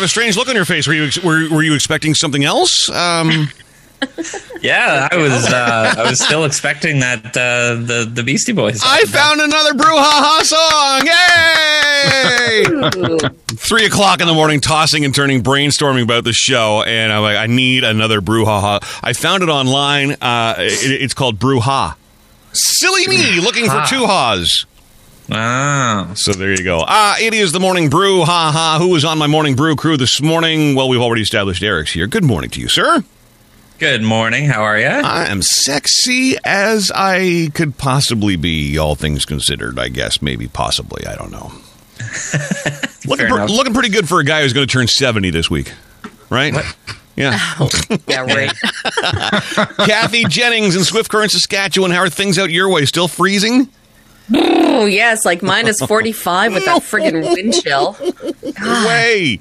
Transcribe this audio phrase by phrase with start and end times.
[0.00, 0.86] you have a strange look on your face.
[0.86, 2.88] Were you ex- were, were you expecting something else?
[2.90, 3.48] Um,
[4.62, 5.46] Yeah, I was.
[5.52, 8.80] Uh, I was still expecting that uh, the the Beastie Boys.
[8.82, 11.06] I found another brouhaha song.
[13.20, 13.28] Yay!
[13.58, 17.36] Three o'clock in the morning, tossing and turning, brainstorming about the show, and I'm like,
[17.36, 18.80] I need another brouhaha.
[19.02, 20.12] I found it online.
[20.12, 21.94] Uh, it- it's called Brouhaha.
[22.52, 24.64] Silly me, looking for two ha's.
[25.30, 26.14] Wow.
[26.14, 26.84] So there you go.
[26.86, 28.22] Ah, it is the morning brew.
[28.22, 28.78] Ha ha.
[28.80, 30.74] Who was on my morning brew crew this morning?
[30.74, 32.06] Well, we've already established Eric's here.
[32.08, 33.04] Good morning to you, sir.
[33.78, 34.46] Good morning.
[34.46, 34.88] How are you?
[34.88, 39.78] I am sexy as I could possibly be, all things considered.
[39.78, 41.06] I guess, maybe, possibly.
[41.06, 41.52] I don't know.
[43.06, 43.50] looking, pre- enough.
[43.50, 45.72] looking pretty good for a guy who's going to turn 70 this week,
[46.28, 46.52] right?
[47.16, 47.38] Yeah.
[48.06, 48.50] Yeah, right.
[49.86, 51.90] Kathy Jennings in Swift Current, Saskatchewan.
[51.90, 52.86] How are things out your way?
[52.86, 53.68] Still freezing?
[54.34, 57.96] Oh, yes, like minus 45 with that friggin' wind chill.
[58.86, 59.40] way.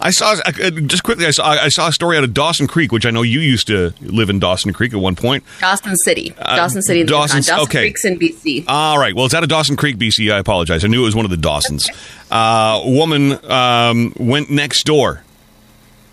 [0.00, 1.26] I saw uh, just quickly.
[1.26, 3.66] I saw I saw a story out of Dawson Creek, which I know you used
[3.66, 5.42] to live in Dawson Creek at one point.
[5.60, 6.32] Dawson City.
[6.38, 7.02] Dawson City.
[7.02, 7.80] Uh, Dawson's- Dawson okay.
[7.80, 8.64] Creek's in BC.
[8.68, 9.12] All right.
[9.14, 10.32] Well, it's out of Dawson Creek, BC.
[10.32, 10.84] I apologize.
[10.84, 11.88] I knew it was one of the Dawsons.
[12.30, 15.24] Uh, a woman um, went next door,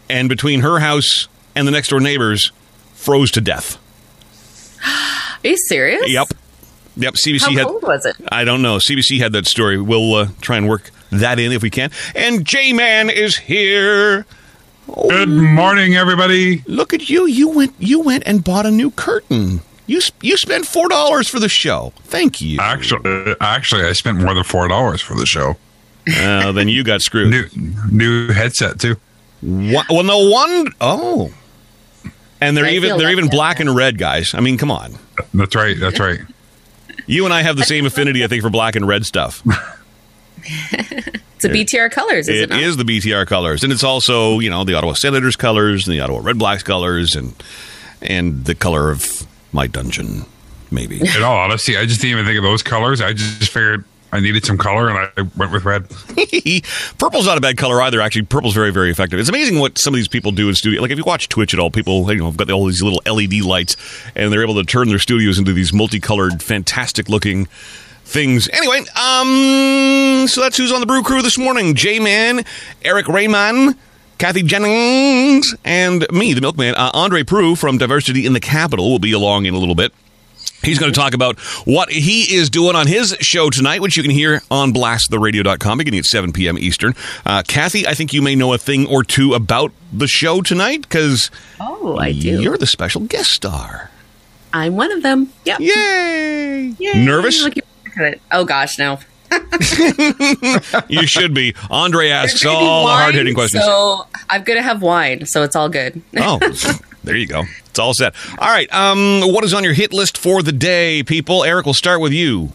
[0.10, 2.52] and between her house and the next door neighbors,
[2.96, 3.78] froze to death.
[5.44, 6.02] Are you serious?
[6.08, 6.30] Yep.
[6.98, 7.14] Yep.
[7.16, 7.68] CBC How had.
[7.68, 8.16] cold was it?
[8.32, 8.78] I don't know.
[8.78, 9.80] CBC had that story.
[9.80, 11.92] We'll uh, try and work that in if we can.
[12.16, 14.26] And J Man is here.
[14.88, 16.64] Good morning, everybody.
[16.68, 17.26] Look at you.
[17.26, 17.74] You went.
[17.80, 19.62] You went and bought a new curtain.
[19.88, 21.92] You you spent four dollars for the show.
[22.04, 22.60] Thank you.
[22.62, 25.56] Actually, actually, I spent more than four dollars for the show.
[26.08, 27.30] Uh, then you got screwed.
[27.30, 27.46] New
[27.92, 28.96] new headset too.
[29.42, 30.68] One, well, no one.
[30.80, 31.34] Oh,
[32.42, 34.34] and they're I even they're left even out black and red, guys.
[34.34, 34.94] I mean, come on.
[35.34, 35.78] That's right.
[35.80, 36.20] That's right.
[37.08, 39.44] You and I have the same affinity, I think, for black and red stuff.
[41.36, 42.78] It's a BTR colors, is it, It not?
[42.86, 46.22] the BTR colors, and it's also you know the Ottawa Senators colors and the Ottawa
[46.22, 47.34] Redblacks colors, and
[48.02, 50.26] and the color of my dungeon,
[50.72, 51.02] maybe.
[51.02, 53.02] In all honesty, I just didn't even think of those colors.
[53.02, 53.84] I just figured
[54.16, 55.90] I needed some color, and I went with red.
[56.98, 58.00] Purple's not a bad color either.
[58.00, 59.20] Actually, purple's very, very effective.
[59.20, 60.82] It's amazing what some of these people do in studio.
[60.82, 63.02] Like if you watch Twitch at all, people you know have got all these little
[63.06, 63.76] LED lights,
[64.16, 67.48] and they're able to turn their studios into these multicolored, fantastic looking
[68.06, 68.48] things.
[68.54, 72.46] Anyway, um, so that's who's on the Brew Crew this morning: J Man,
[72.84, 73.76] Eric Rayman.
[74.18, 78.98] Kathy Jennings and me, the milkman, uh, Andre Prue from Diversity in the Capital will
[78.98, 79.92] be along in a little bit.
[80.64, 84.04] He's going to talk about what he is doing on his show tonight, which you
[84.04, 86.58] can hear on blasttheradio.com beginning at 7 p.m.
[86.58, 86.96] Eastern.
[87.26, 90.82] Uh, Kathy, I think you may know a thing or two about the show tonight
[90.82, 91.30] because
[91.60, 92.42] Oh, I do.
[92.42, 93.92] you're the special guest star.
[94.54, 95.32] I'm one of them.
[95.44, 95.60] Yep.
[95.60, 96.74] Yay!
[96.80, 97.06] Yay.
[97.06, 97.44] Nervous?
[97.44, 98.22] Looking forward to it.
[98.32, 99.00] Oh, gosh, no.
[100.88, 101.54] You should be.
[101.70, 103.64] Andre asks There's gonna be all the wine, hard hitting questions.
[103.64, 106.02] So I'm going to have wine, so it's all good.
[106.18, 106.40] oh,
[107.06, 107.44] there you go.
[107.68, 108.14] It's all set.
[108.40, 108.72] All right.
[108.74, 111.44] Um, what is on your hit list for the day, people?
[111.44, 112.52] Eric, we'll start with you.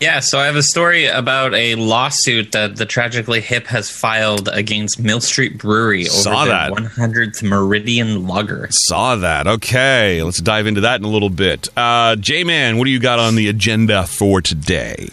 [0.00, 4.48] Yeah, so I have a story about a lawsuit that the Tragically Hip has filed
[4.48, 6.72] against Mill Street Brewery over Saw the that.
[6.72, 8.66] 100th Meridian Lager.
[8.70, 9.46] Saw that.
[9.46, 11.68] Okay, let's dive into that in a little bit.
[11.76, 15.10] Uh, J Man, what do you got on the agenda for today?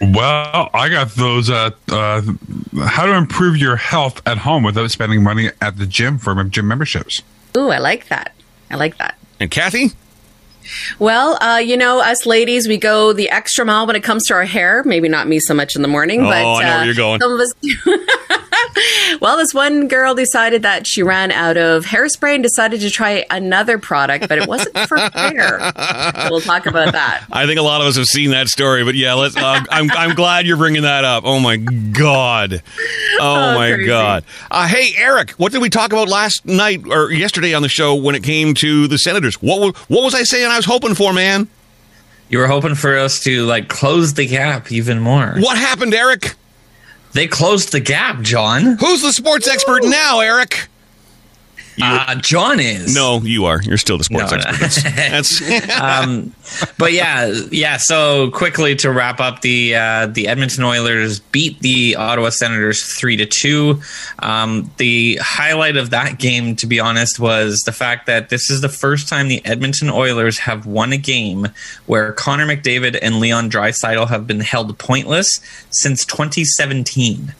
[0.00, 1.50] Well, I got those.
[1.50, 2.22] Uh, uh,
[2.86, 6.68] how to improve your health at home without spending money at the gym for gym
[6.68, 7.22] memberships.
[7.56, 8.32] Ooh, I like that.
[8.70, 9.16] I like that.
[9.40, 9.90] And Kathy?
[10.98, 14.34] Well, uh, you know, us ladies, we go the extra mile when it comes to
[14.34, 14.82] our hair.
[14.84, 16.94] Maybe not me so much in the morning, Oh, but I know uh, where you're
[16.94, 17.20] going.
[17.20, 17.52] Some of us.
[19.20, 23.24] well, this one girl decided that she ran out of hairspray and decided to try
[23.30, 25.72] another product, but it wasn't for hair.
[26.30, 27.24] We'll talk about that.
[27.30, 29.36] I think a lot of us have seen that story, but yeah, let's.
[29.36, 31.24] Uh, I'm I'm glad you're bringing that up.
[31.26, 32.62] Oh my god.
[33.20, 33.86] Oh, Oh, my crazy.
[33.86, 34.24] god.
[34.50, 37.94] Uh, hey Eric, what did we talk about last night or yesterday on the show
[37.94, 39.34] when it came to the senators?
[39.42, 40.46] What what was I saying?
[40.52, 41.48] I was hoping for, man.
[42.28, 45.34] You were hoping for us to like close the gap even more.
[45.38, 46.34] What happened, Eric?
[47.12, 48.76] They closed the gap, John.
[48.78, 50.68] Who's the sports expert now, Eric?
[51.80, 52.94] Uh, John is.
[52.94, 53.62] No, you are.
[53.62, 54.82] You're still the sports No, expert.
[54.90, 56.34] That's, that's um,
[56.78, 57.76] but yeah, yeah.
[57.78, 63.16] So quickly to wrap up, the uh, the Edmonton Oilers beat the Ottawa Senators three
[63.16, 63.80] to two.
[64.18, 68.60] Um, the highlight of that game, to be honest, was the fact that this is
[68.60, 71.48] the first time the Edmonton Oilers have won a game
[71.86, 75.40] where Connor McDavid and Leon Draisaitl have been held pointless
[75.70, 77.34] since 2017.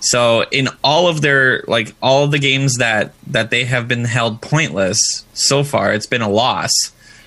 [0.00, 4.04] So in all of their like all of the games that that they have been
[4.04, 6.72] held pointless so far, it's been a loss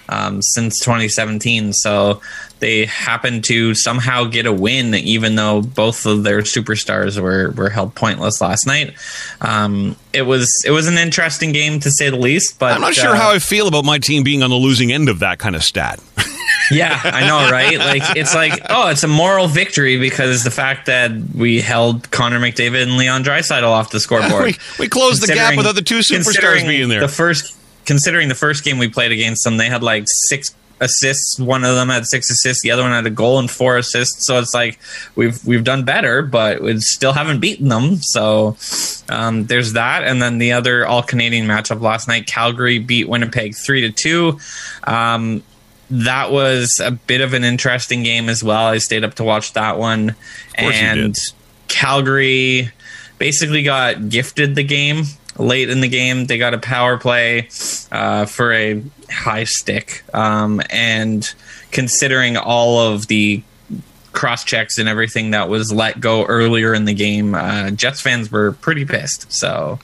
[0.09, 1.73] um, since 2017.
[1.73, 2.21] So
[2.59, 7.69] they happened to somehow get a win, even though both of their superstars were were
[7.69, 8.94] held pointless last night.
[9.41, 12.59] Um, it was it was an interesting game to say the least.
[12.59, 14.91] But I'm not sure uh, how I feel about my team being on the losing
[14.91, 16.00] end of that kind of stat.
[16.71, 17.77] yeah, I know, right?
[17.77, 22.39] Like it's like, oh, it's a moral victory because the fact that we held Connor
[22.39, 24.45] McDavid and Leon Draisaitl off the scoreboard.
[24.45, 27.01] we, we closed the gap without the two superstars being there.
[27.01, 31.39] The first, considering the first game we played against them, they had like six assists.
[31.39, 32.63] One of them had six assists.
[32.63, 34.25] The other one had a goal and four assists.
[34.25, 34.80] So it's like
[35.15, 37.97] we've we've done better, but we still haven't beaten them.
[37.97, 38.57] So
[39.07, 40.04] um, there's that.
[40.04, 44.39] And then the other all Canadian matchup last night, Calgary beat Winnipeg three to two.
[44.83, 45.44] Um,
[45.91, 48.65] that was a bit of an interesting game as well.
[48.67, 50.15] I stayed up to watch that one,
[50.55, 51.15] and.
[51.71, 52.69] Calgary
[53.17, 55.03] basically got gifted the game
[55.38, 56.25] late in the game.
[56.25, 57.47] They got a power play
[57.91, 61.33] uh, for a high stick, um, and
[61.71, 63.41] considering all of the
[64.11, 68.29] cross checks and everything that was let go earlier in the game, uh, Jets fans
[68.29, 69.31] were pretty pissed.
[69.31, 69.79] So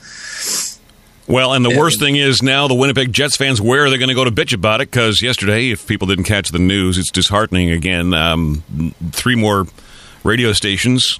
[1.27, 4.09] Well, and the worst thing is now the Winnipeg Jets fans, where are they going
[4.09, 4.89] to go to bitch about it?
[4.89, 8.13] Because yesterday, if people didn't catch the news, it's disheartening again.
[8.13, 8.63] Um,
[9.11, 9.67] three more
[10.23, 11.19] radio stations.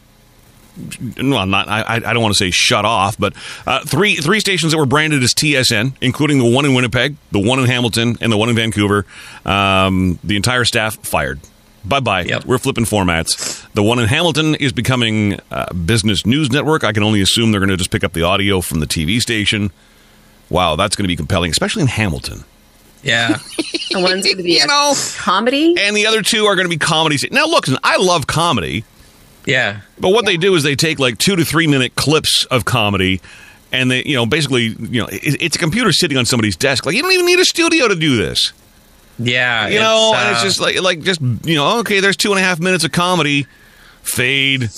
[1.18, 1.82] Well, not I.
[1.82, 3.34] I I don't want to say shut off, but
[3.66, 7.40] uh, three three stations that were branded as TSN, including the one in Winnipeg, the
[7.40, 9.06] one in Hamilton, and the one in Vancouver.
[9.44, 11.40] Um, the entire staff fired.
[11.84, 12.24] Bye bye.
[12.24, 12.46] Yep.
[12.46, 13.66] We're flipping formats.
[13.74, 16.84] The one in Hamilton is becoming uh, Business News Network.
[16.84, 19.20] I can only assume they're going to just pick up the audio from the TV
[19.22, 19.72] station.
[20.50, 22.44] Wow, that's going to be compelling, especially in Hamilton.
[23.04, 23.38] yeah,
[23.92, 24.94] The one's going to be You a know.
[25.18, 25.76] comedy.
[25.80, 27.26] And the other two are going to be comedies.
[27.32, 28.84] Now, look, I love comedy,
[29.46, 29.82] yeah.
[30.00, 33.22] but what they do is they take like two to three minute clips of comedy,
[33.72, 36.86] and they, you know, basically, you know, it, it's a computer sitting on somebody's desk.
[36.86, 38.54] Like you don't even need a studio to do this.
[39.20, 42.32] Yeah, You know, and it's uh, just like, like just you know, okay, there's two
[42.32, 43.48] and a half minutes of comedy,
[44.04, 44.70] fade.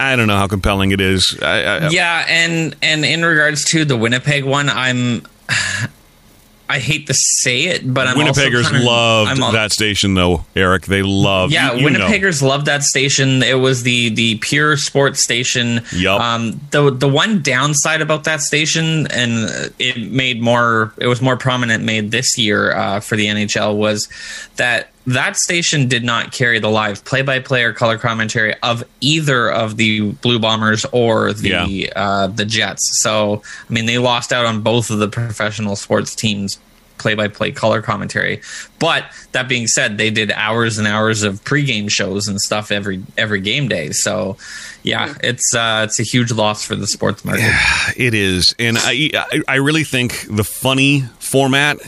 [0.00, 1.38] I don't know how compelling it is.
[1.42, 5.22] I, I, yeah and and in regards to the winnipeg one i'm
[6.68, 10.86] i hate to say it but i'm also Winnipeggers kinda- loved that station, though, Eric.
[10.86, 11.52] They loved.
[11.52, 12.06] yeah, you, you know.
[12.06, 13.42] Winnipeggers loved that station.
[13.42, 15.80] It was the the pure sports station.
[15.92, 16.20] Yup.
[16.20, 21.36] Um, the the one downside about that station, and it made more, it was more
[21.36, 24.08] prominent made this year uh, for the NHL was
[24.56, 28.84] that that station did not carry the live play by play or color commentary of
[29.00, 31.88] either of the Blue Bombers or the Yeah.
[31.96, 33.00] uh, the Jets.
[33.02, 36.58] So I mean, they lost out on both of the professional sports teams
[36.98, 38.42] play-by-play color commentary.
[38.78, 43.02] But that being said, they did hours and hours of pregame shows and stuff every
[43.16, 43.92] every game day.
[43.92, 44.36] So,
[44.82, 47.50] yeah, it's uh, it's a huge loss for the sports market.
[47.96, 51.78] It is, and I, I- I really think the funny format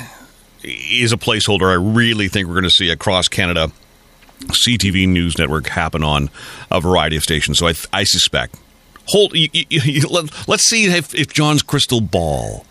[0.64, 1.70] is a placeholder.
[1.70, 3.70] I really think we're going to see across Canada
[4.46, 6.30] CTV News Network happen on
[6.70, 7.58] a variety of stations.
[7.58, 8.56] So I, I suspect.
[9.08, 9.34] Hold.
[9.34, 12.64] You, you, you, let, let's see if, if John's crystal ball,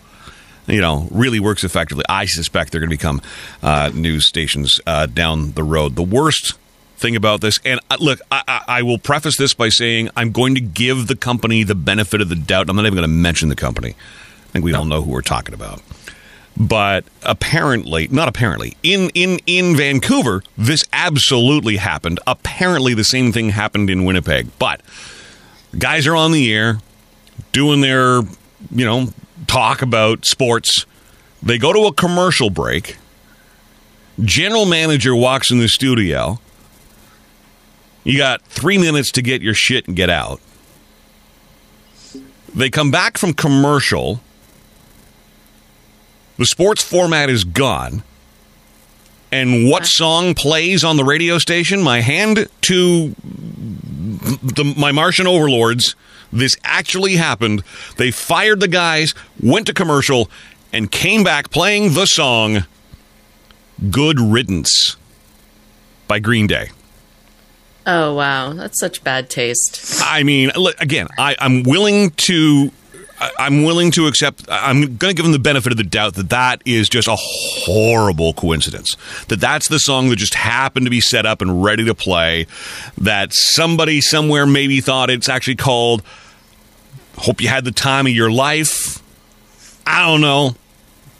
[0.67, 2.05] you know, really works effectively.
[2.07, 3.21] I suspect they're going to become
[3.61, 5.95] uh, news stations uh, down the road.
[5.95, 6.57] The worst
[6.97, 10.31] thing about this, and uh, look, I, I, I will preface this by saying I'm
[10.31, 12.69] going to give the company the benefit of the doubt.
[12.69, 13.89] I'm not even going to mention the company.
[13.89, 15.81] I think we all know who we're talking about.
[16.57, 22.19] But apparently, not apparently, in, in, in Vancouver, this absolutely happened.
[22.27, 24.47] Apparently, the same thing happened in Winnipeg.
[24.59, 24.81] But
[25.77, 26.79] guys are on the air
[27.51, 28.21] doing their,
[28.69, 29.07] you know,
[29.47, 30.85] talk about sports.
[31.41, 32.97] They go to a commercial break.
[34.23, 36.39] General manager walks in the studio.
[38.03, 40.41] You got three minutes to get your shit and get out.
[42.53, 44.21] They come back from commercial.
[46.41, 48.01] The sports format is gone.
[49.31, 51.83] And what song plays on the radio station?
[51.83, 55.95] My hand to the, my Martian overlords.
[56.33, 57.61] This actually happened.
[57.97, 60.31] They fired the guys, went to commercial,
[60.73, 62.65] and came back playing the song
[63.91, 64.97] Good Riddance
[66.07, 66.71] by Green Day.
[67.85, 70.01] Oh wow, that's such bad taste.
[70.03, 72.71] I mean, again, I, I'm willing to.
[73.37, 74.45] I'm willing to accept.
[74.49, 77.15] I'm going to give them the benefit of the doubt that that is just a
[77.15, 78.97] horrible coincidence.
[79.27, 82.47] That that's the song that just happened to be set up and ready to play.
[82.97, 86.01] That somebody somewhere maybe thought it's actually called
[87.17, 89.01] "Hope You Had the Time of Your Life."
[89.85, 90.55] I don't know,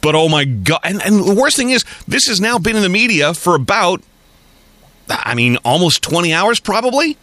[0.02, 0.80] but oh my god!
[0.84, 4.02] And, and the worst thing is, this has now been in the media for about,
[5.10, 7.18] I mean, almost 20 hours, probably.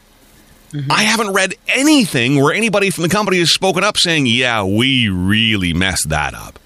[0.72, 0.90] Mm-hmm.
[0.92, 5.08] I haven't read anything where anybody from the company has spoken up saying, "Yeah, we
[5.08, 6.58] really messed that up."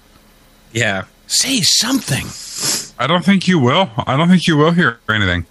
[0.73, 1.05] Yeah.
[1.27, 2.27] Say something.
[2.99, 3.89] I don't think you will.
[3.97, 5.45] I don't think you will hear anything.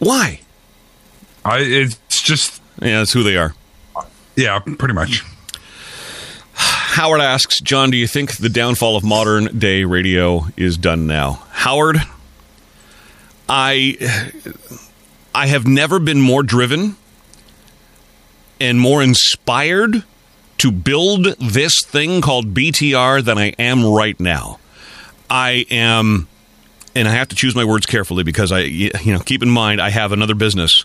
[0.00, 0.40] Why?
[1.44, 3.54] I it's just Yeah, that's who they are.
[4.36, 5.22] yeah, pretty much.
[6.54, 11.42] Howard asks, John, do you think the downfall of modern day radio is done now?
[11.52, 11.98] Howard,
[13.48, 13.96] I
[15.34, 16.96] I have never been more driven
[18.62, 20.04] and more inspired
[20.58, 24.60] to build this thing called BTR than I am right now.
[25.28, 26.28] I am
[26.94, 29.82] and I have to choose my words carefully because I you know, keep in mind
[29.82, 30.84] I have another business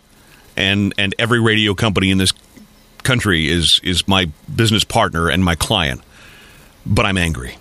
[0.55, 2.33] and and every radio company in this
[3.03, 6.01] country is is my business partner and my client.
[6.83, 7.57] But I'm angry.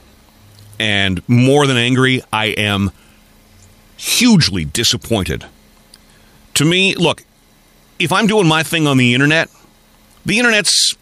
[0.78, 2.90] And more than angry, I am
[3.98, 5.44] hugely disappointed.
[6.54, 7.22] To me, look,
[7.98, 9.50] if I'm doing my thing on the internet,
[10.26, 10.94] the internet's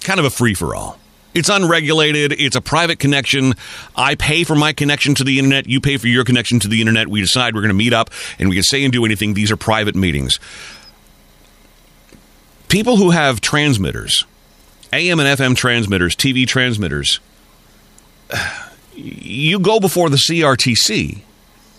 [0.00, 0.98] kind of a free for all.
[1.34, 2.32] It's unregulated.
[2.32, 3.54] It's a private connection.
[3.96, 5.66] I pay for my connection to the internet.
[5.66, 7.08] You pay for your connection to the internet.
[7.08, 9.32] We decide we're going to meet up and we can say and do anything.
[9.32, 10.38] These are private meetings
[12.72, 14.24] people who have transmitters,
[14.94, 17.20] AM and FM transmitters, TV transmitters,
[18.94, 21.20] you go before the CRTC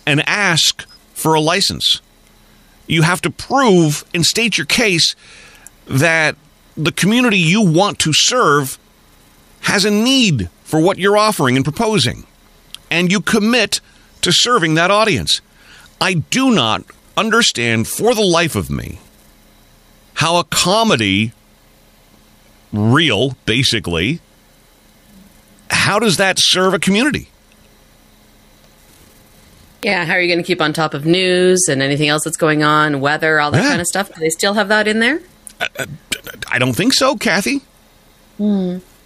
[0.06, 2.00] and ask for a license.
[2.86, 5.16] You have to prove and state your case
[5.86, 6.36] that
[6.76, 8.78] the community you want to serve
[9.62, 12.26] has a need for what you're offering and proposing,
[12.90, 13.80] and you commit
[14.22, 15.40] to serving that audience.
[16.00, 16.82] I do not
[17.16, 18.98] understand for the life of me
[20.14, 21.32] how a comedy
[22.72, 24.18] real basically
[25.70, 27.28] how does that serve a community
[29.82, 32.36] Yeah, how are you going to keep on top of news and anything else that's
[32.38, 33.68] going on, weather, all that Yeah.
[33.68, 34.08] kind of stuff?
[34.14, 35.20] Do they still have that in there?
[35.60, 35.86] Uh, uh,
[36.48, 37.60] i don't think so kathy.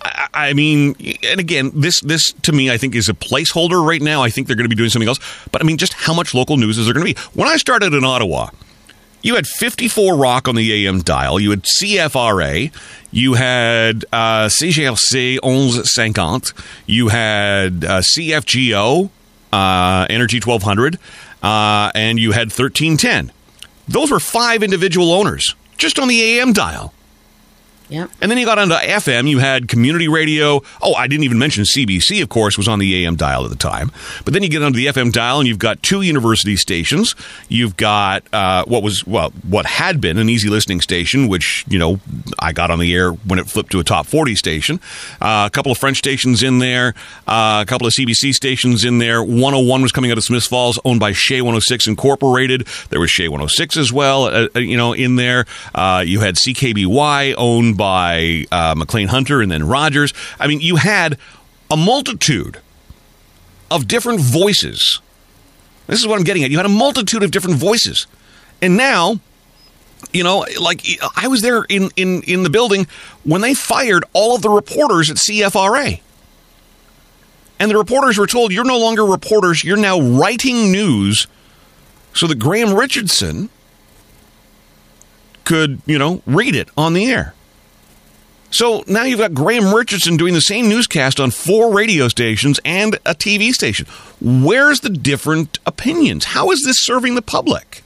[0.03, 0.95] I, I mean
[1.25, 4.23] and again this this to me i think is a placeholder right now.
[4.23, 5.21] I think they're going to be doing something else.
[5.53, 7.21] But i mean just how much local news is there going to be?
[7.35, 8.51] When i started in ottawa
[9.23, 12.73] you had 54 rock on the am dial you had cfra
[13.11, 19.11] you had uh, cglc 1150 you had uh, cfgo
[19.53, 20.99] uh, energy 1200
[21.43, 23.33] uh, and you had 1310
[23.89, 26.93] those were five individual owners just on the am dial
[27.89, 28.11] Yep.
[28.21, 29.29] and then you got onto FM.
[29.29, 30.63] You had community radio.
[30.83, 33.57] Oh, I didn't even mention CBC, of course, was on the AM dial at the
[33.57, 33.91] time.
[34.25, 37.15] But then you get onto the FM dial, and you've got two university stations.
[37.49, 41.79] You've got uh, what was well, what had been an easy listening station, which you
[41.79, 42.01] know
[42.39, 44.81] I got on the air when it flipped to a top forty station.
[45.21, 46.95] Uh, a couple of French stations in there.
[47.27, 49.23] Uh, a couple of CBC stations in there.
[49.23, 52.67] 101 was coming out of Smiths Falls, owned by CHEZ 106 Incorporated.
[52.91, 55.47] There was CHEZ 106 as well, uh, uh, you know, in there.
[55.75, 60.13] Uh, you had CKBY owned by uh, Maclean Hunter and then Rogers.
[60.39, 61.17] I mean, you had
[61.71, 62.59] a multitude
[63.71, 65.01] of different voices.
[65.87, 66.51] This is what I'm getting at.
[66.51, 68.07] You had a multitude of different voices.
[68.61, 69.21] And now,
[70.13, 70.83] you know, like
[71.17, 72.87] I was there in, in, in the building
[73.25, 76.01] when they fired all of the reporters at CFRA.
[77.59, 81.27] And the reporters were told, you're no longer reporters, you're now writing news
[82.13, 83.49] so that Graham Richardson
[85.45, 87.35] could, you know, read it on the air.
[88.51, 92.95] So now you've got Graham Richardson doing the same newscast on four radio stations and
[93.05, 93.87] a TV station.
[94.21, 96.25] Where's the different opinions?
[96.27, 97.83] How is this serving the public?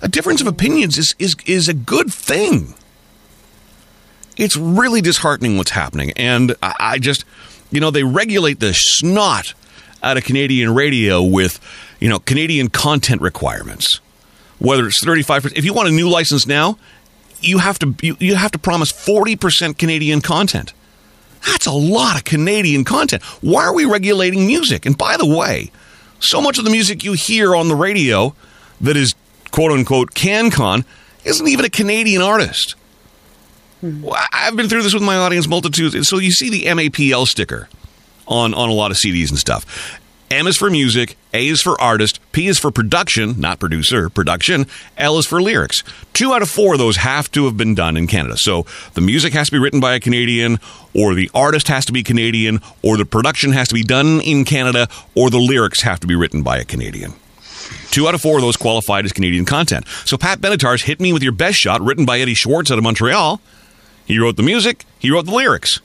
[0.00, 2.74] A difference of opinions is, is, is a good thing.
[4.36, 6.12] It's really disheartening what's happening.
[6.16, 7.24] And I, I just,
[7.70, 9.54] you know, they regulate the snot
[10.02, 11.60] out of Canadian radio with,
[11.98, 14.00] you know, Canadian content requirements.
[14.58, 16.78] Whether it's 35%, if you want a new license now,
[17.40, 20.72] you have to you, you have to promise 40% Canadian content.
[21.46, 23.22] That's a lot of Canadian content.
[23.40, 24.84] Why are we regulating music?
[24.84, 25.70] And by the way,
[26.18, 28.34] so much of the music you hear on the radio
[28.80, 29.14] that is
[29.50, 30.84] quote unquote CanCon
[31.24, 32.74] isn't even a Canadian artist.
[33.80, 34.02] Hmm.
[34.02, 36.08] Well, I've been through this with my audience multitudes.
[36.08, 37.68] So you see the MAPL sticker
[38.26, 39.98] on on a lot of CDs and stuff.
[40.30, 44.66] M is for music, A is for artist, P is for production, not producer, production,
[44.96, 45.82] L is for lyrics.
[46.12, 48.36] Two out of four of those have to have been done in Canada.
[48.36, 50.60] So the music has to be written by a Canadian,
[50.94, 54.44] or the artist has to be Canadian, or the production has to be done in
[54.44, 57.14] Canada, or the lyrics have to be written by a Canadian.
[57.90, 59.88] Two out of four of those qualified as Canadian content.
[60.04, 62.84] So Pat Benatar's Hit Me With Your Best Shot, written by Eddie Schwartz out of
[62.84, 63.40] Montreal.
[64.06, 65.80] He wrote the music, he wrote the lyrics.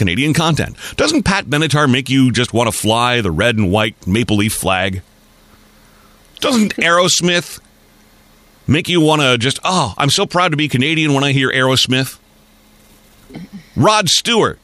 [0.00, 0.78] Canadian content.
[0.96, 4.54] Doesn't Pat Benatar make you just want to fly the red and white maple leaf
[4.54, 5.02] flag?
[6.40, 7.60] Doesn't Aerosmith
[8.66, 11.50] make you want to just, oh, I'm so proud to be Canadian when I hear
[11.50, 12.18] Aerosmith?
[13.76, 14.58] Rod Stewart.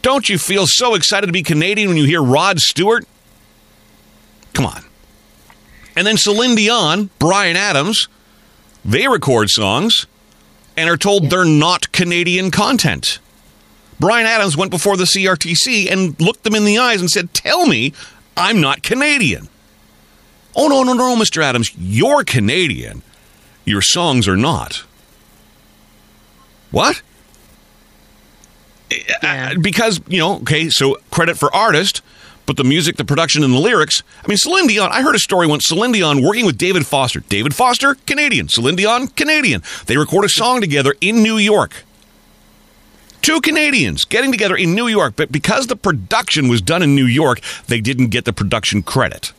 [0.00, 3.04] Don't you feel so excited to be Canadian when you hear Rod Stewart?
[4.52, 4.84] Come on.
[5.96, 8.06] And then Celine Dion, Bryan Adams,
[8.84, 10.06] they record songs
[10.76, 13.18] and are told they're not Canadian content.
[14.00, 17.66] Bryan Adams went before the CRTC and looked them in the eyes and said, Tell
[17.66, 17.92] me
[18.36, 19.48] I'm not Canadian.
[20.56, 21.42] Oh, no, no, no, Mr.
[21.42, 23.02] Adams, you're Canadian.
[23.64, 24.84] Your songs are not.
[26.70, 27.02] What?
[28.90, 29.52] Yeah.
[29.54, 32.02] Uh, because, you know, okay, so credit for artist,
[32.46, 34.02] but the music, the production, and the lyrics.
[34.24, 37.20] I mean, Celine Dion, I heard a story once Celine Dion working with David Foster.
[37.20, 38.48] David Foster, Canadian.
[38.48, 39.62] Celine Dion, Canadian.
[39.86, 41.84] They record a song together in New York.
[43.22, 47.04] Two Canadians getting together in New York, but because the production was done in New
[47.06, 49.32] York, they didn't get the production credit.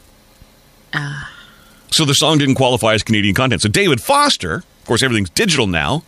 [1.90, 3.62] So the song didn't qualify as Canadian content.
[3.62, 6.04] So David Foster, of course, everything's digital now,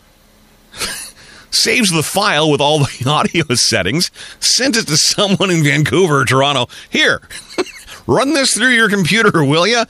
[1.51, 6.25] saves the file with all the audio settings, sends it to someone in Vancouver or
[6.25, 6.67] Toronto.
[6.89, 7.21] Here,
[8.07, 9.85] run this through your computer, will ya?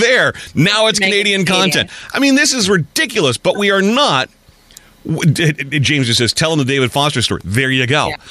[0.00, 0.32] there.
[0.54, 1.46] Now it's Make it Canadian Canadian.
[1.46, 1.90] content.
[2.12, 4.28] I mean, this is ridiculous, but we are not.
[5.06, 7.40] W- d- d- James just says, tell him the David Foster story.
[7.44, 8.10] There you go.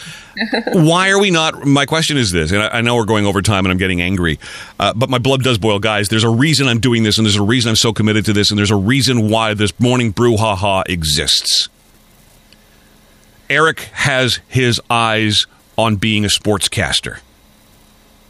[0.73, 1.65] Why are we not?
[1.65, 4.01] My question is this, and I, I know we're going over time and I'm getting
[4.01, 4.39] angry,
[4.79, 6.09] uh, but my blood does boil, guys.
[6.09, 8.49] There's a reason I'm doing this, and there's a reason I'm so committed to this,
[8.49, 11.69] and there's a reason why this morning brouhaha exists.
[13.49, 15.45] Eric has his eyes
[15.77, 17.19] on being a sportscaster.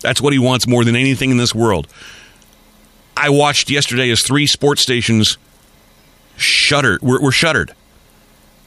[0.01, 1.87] That's what he wants more than anything in this world.
[3.15, 5.37] I watched yesterday as three sports stations
[6.35, 7.01] shuttered.
[7.01, 7.73] Were, were shuttered.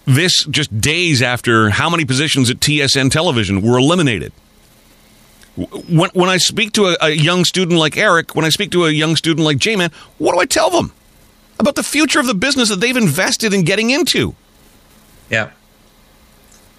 [0.07, 4.33] This just days after how many positions at TSN television were eliminated.
[5.57, 8.85] When, when I speak to a, a young student like Eric, when I speak to
[8.85, 10.93] a young student like J-Man, what do I tell them
[11.59, 14.35] about the future of the business that they've invested in getting into?
[15.31, 15.51] Yeah.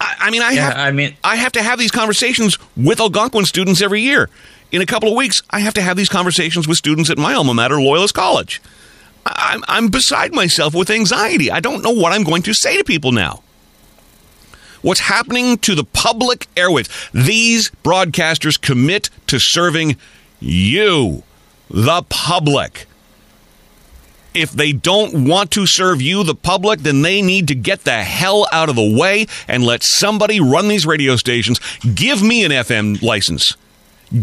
[0.00, 3.00] I, I mean, I Yeah, have, I mean- I have to have these conversations with
[3.00, 4.30] Algonquin students every year.
[4.70, 7.34] In a couple of weeks, I have to have these conversations with students at my
[7.34, 8.62] alma mater, Loyalist College.
[9.36, 11.50] I'm, I'm beside myself with anxiety.
[11.50, 13.42] I don't know what I'm going to say to people now.
[14.82, 17.10] What's happening to the public airwaves?
[17.12, 19.96] These broadcasters commit to serving
[20.40, 21.24] you,
[21.68, 22.86] the public.
[24.34, 28.04] If they don't want to serve you, the public, then they need to get the
[28.04, 31.58] hell out of the way and let somebody run these radio stations.
[31.94, 33.56] Give me an FM license.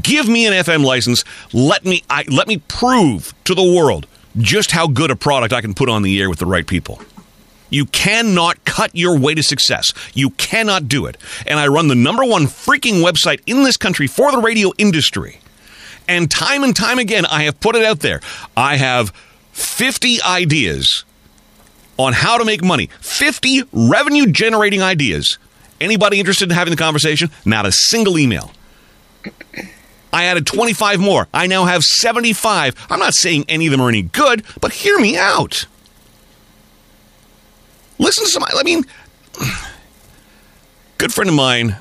[0.02, 1.24] Give me an FM license.
[1.52, 5.62] Let me I, let me prove to the world just how good a product I
[5.62, 7.02] can put on the air with the right people.
[7.69, 9.91] You cannot cut your way to success.
[10.13, 11.17] You cannot do it.
[11.48, 15.39] And I run the number one freaking website in this country for the radio industry.
[16.08, 18.21] And time and time again, I have put it out there.
[18.56, 19.10] I have
[19.54, 21.04] 50 ideas
[21.98, 25.39] on how to make money, 50 revenue generating ideas.
[25.82, 27.30] Anybody interested in having the conversation?
[27.43, 28.52] Not a single email.
[30.15, 31.28] I added 25 more.
[31.34, 32.88] I now have 75.
[32.89, 35.65] I'm not saying any of them are any good, but hear me out.
[37.99, 38.45] Listen to some.
[38.45, 38.86] I mean,
[40.97, 41.75] good friend of mine,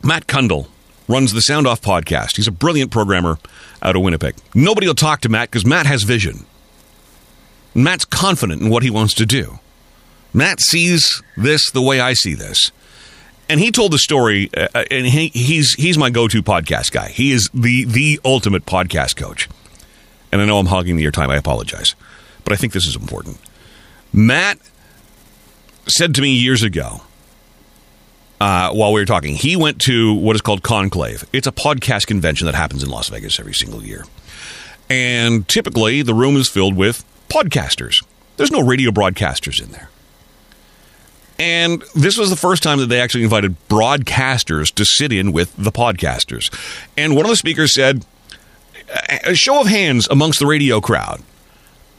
[0.00, 0.68] Matt Cundill,
[1.08, 2.36] runs the Sound Off podcast.
[2.36, 3.38] He's a brilliant programmer
[3.82, 4.36] out of Winnipeg.
[4.54, 6.46] Nobody will talk to Matt because Matt has vision.
[7.74, 9.58] Matt's confident in what he wants to do.
[10.32, 12.70] Matt sees this the way I see this.
[13.48, 17.08] And he told the story, uh, and he, he's he's my go-to podcast guy.
[17.08, 19.48] He is the the ultimate podcast coach.
[20.30, 21.30] And I know I'm hogging the airtime.
[21.30, 21.94] I apologize,
[22.44, 23.38] but I think this is important.
[24.12, 24.58] Matt
[25.86, 27.00] said to me years ago,
[28.40, 31.24] uh, while we were talking, he went to what is called Conclave.
[31.32, 34.04] It's a podcast convention that happens in Las Vegas every single year.
[34.90, 38.04] And typically, the room is filled with podcasters.
[38.36, 39.90] There's no radio broadcasters in there.
[41.38, 45.54] And this was the first time that they actually invited broadcasters to sit in with
[45.56, 46.52] the podcasters.
[46.96, 48.04] And one of the speakers said,
[49.24, 51.22] a show of hands amongst the radio crowd.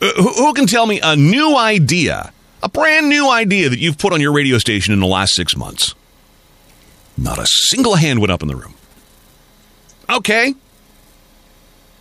[0.01, 3.97] Uh, Who, who can tell me a new idea, a brand new idea that you've
[3.97, 5.93] put on your radio station in the last six months?
[7.17, 8.73] Not a single hand went up in the room.
[10.09, 10.55] Okay.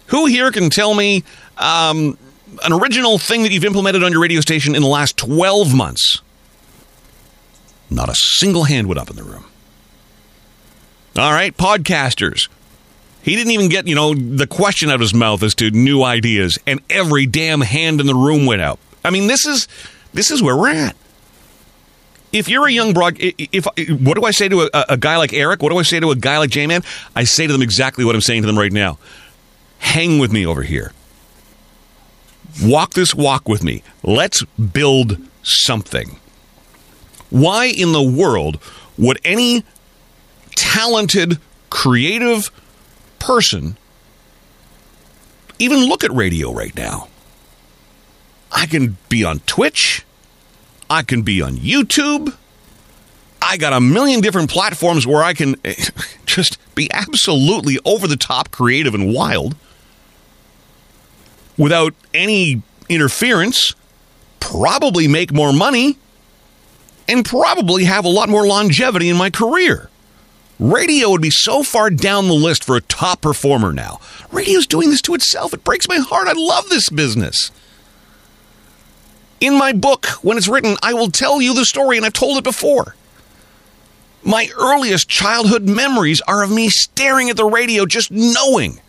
[0.07, 1.22] Who here can tell me
[1.59, 2.16] um,
[2.64, 6.22] an original thing that you've implemented on your radio station in the last 12 months?
[7.90, 9.44] Not a single hand went up in the room.
[11.16, 12.48] All right, podcasters.
[13.22, 16.03] He didn't even get, you know, the question out of his mouth as to new
[16.03, 18.79] ideas, and every damn hand in the room went out.
[19.05, 19.68] I mean, this is
[20.14, 20.96] this is where we're at.
[22.33, 23.66] If you're a young broad, if
[24.01, 25.62] what do I say to a, a guy like Eric?
[25.62, 26.83] What do I say to a guy like J-Man?
[27.16, 28.98] I say to them exactly what I'm saying to them right now.
[29.79, 30.92] Hang with me over here.
[32.62, 33.83] Walk this walk with me.
[34.03, 36.18] Let's build something.
[37.30, 38.58] Why in the world
[38.96, 39.64] would any
[40.54, 41.38] talented,
[41.70, 42.50] creative
[43.18, 43.76] person
[45.58, 47.08] even look at radio right now.
[48.52, 50.04] I can be on Twitch.
[50.88, 52.34] I can be on YouTube.
[53.42, 55.74] I got a million different platforms where I can eh,
[56.26, 59.54] just be absolutely over the top creative and wild
[61.56, 63.74] without any interference,
[64.40, 65.98] probably make more money,
[67.09, 69.88] and probably have a lot more longevity in my career.
[70.61, 74.01] Radio would be so far down the list for a top performer now.
[74.33, 75.55] Radio's doing this to itself.
[75.55, 76.29] It breaks my heart.
[76.29, 77.51] I love this business.
[79.40, 82.38] In my book, when it's written, I will tell you the story, and I've told
[82.38, 82.97] it before.
[84.25, 88.81] My earliest childhood memories are of me staring at the radio, just knowing,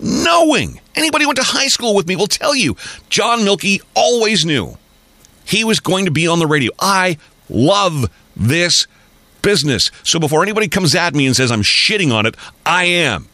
[0.00, 0.80] knowing.
[0.94, 2.74] Anybody who went to high school with me will tell you,
[3.10, 4.78] John Milky always knew
[5.44, 6.72] he was going to be on the radio.
[6.80, 7.18] I
[7.52, 8.86] love this
[9.42, 9.90] business.
[10.02, 13.28] So before anybody comes at me and says I'm shitting on it, I am.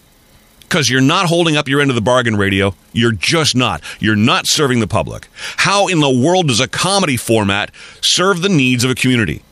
[0.60, 2.74] Because you're not holding up your end of the bargain, radio.
[2.92, 3.82] You're just not.
[4.00, 5.28] You're not serving the public.
[5.56, 7.70] How in the world does a comedy format
[8.02, 9.42] serve the needs of a community?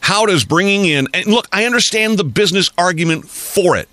[0.00, 3.88] How does bringing in, and look, I understand the business argument for it.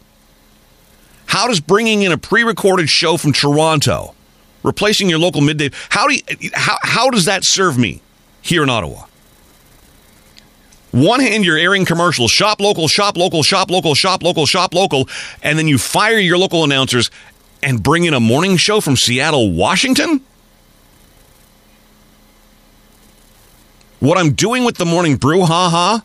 [1.25, 4.13] How does bringing in a pre recorded show from Toronto,
[4.61, 8.01] replacing your local midday, how, do you, how, how does that serve me
[8.45, 9.05] here in Ottawa?
[10.91, 15.09] One hand, you're airing commercials, shop local, shop local, shop local, shop local, shop local,
[15.43, 17.11] and then you fire your local announcers
[17.61, 20.21] and bring in a morning show from Seattle, Washington?
[23.99, 25.99] What I'm doing with the morning brew, haha,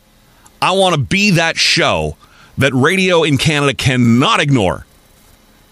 [0.61, 2.17] I want to be that show
[2.57, 4.85] that radio in Canada cannot ignore.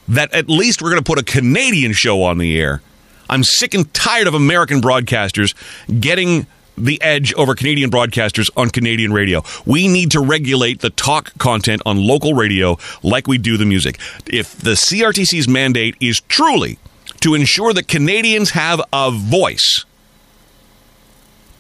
[0.08, 2.82] That at least we're going to put a Canadian show on the air.
[3.30, 5.54] I'm sick and tired of American broadcasters
[6.00, 6.48] getting
[6.80, 9.44] the edge over Canadian broadcasters on Canadian radio.
[9.66, 14.00] We need to regulate the talk content on local radio like we do the music.
[14.26, 16.80] If the CRTC's mandate is truly
[17.22, 19.86] to ensure that Canadians have a voice,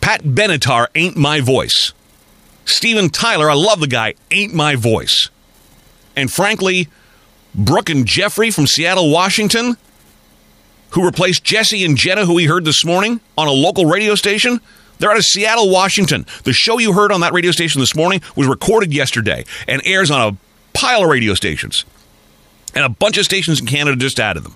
[0.01, 1.93] Pat Benatar ain't my voice.
[2.65, 5.29] Steven Tyler, I love the guy, ain't my voice.
[6.15, 6.87] And frankly,
[7.55, 9.75] Brooke and Jeffrey from Seattle, Washington,
[10.91, 14.59] who replaced Jesse and Jenna, who we heard this morning on a local radio station,
[14.99, 16.25] they're out of Seattle, Washington.
[16.43, 20.11] The show you heard on that radio station this morning was recorded yesterday and airs
[20.11, 20.37] on a
[20.77, 21.85] pile of radio stations.
[22.75, 24.55] And a bunch of stations in Canada just added them.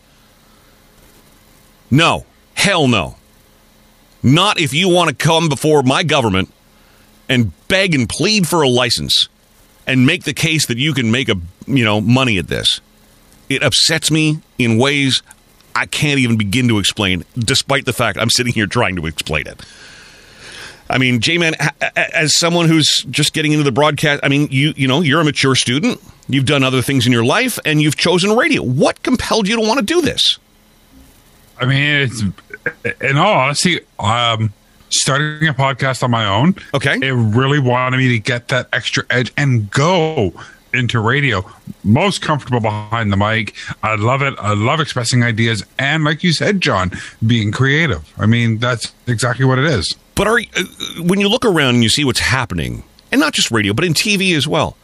[1.90, 3.16] No, hell no.
[4.22, 6.52] Not if you want to come before my government
[7.28, 9.28] and beg and plead for a license
[9.88, 11.36] and make the case that you can make a
[11.68, 12.82] you know money at this.
[13.50, 15.22] It upsets me in ways
[15.76, 19.48] I can't even begin to explain, despite the fact I'm sitting here trying to explain
[19.48, 19.62] it.
[20.94, 21.56] I mean, J Man,
[21.96, 25.24] as someone who's just getting into the broadcast, I mean, you you know, you're a
[25.24, 26.00] mature student.
[26.30, 28.62] You've done other things in your life, and you've chosen radio.
[28.62, 30.38] What compelled you to want to do this?
[31.60, 32.22] I mean, it's
[33.02, 34.54] in all honesty, um,
[34.90, 36.54] starting a podcast on my own.
[36.76, 40.32] Okay, it really wanted me to get that extra edge and go
[40.76, 41.44] into radio.
[41.84, 43.56] Most comfortable behind the mic.
[43.82, 44.36] I love it.
[44.38, 46.92] I love expressing ideas, and like you said, John,
[47.26, 48.08] being creative.
[48.20, 49.96] I mean, that's exactly what it is.
[50.16, 50.64] But are uh,
[51.02, 53.94] when you look around and you see what's happening, and not just radio, but in
[53.94, 54.78] TV as well.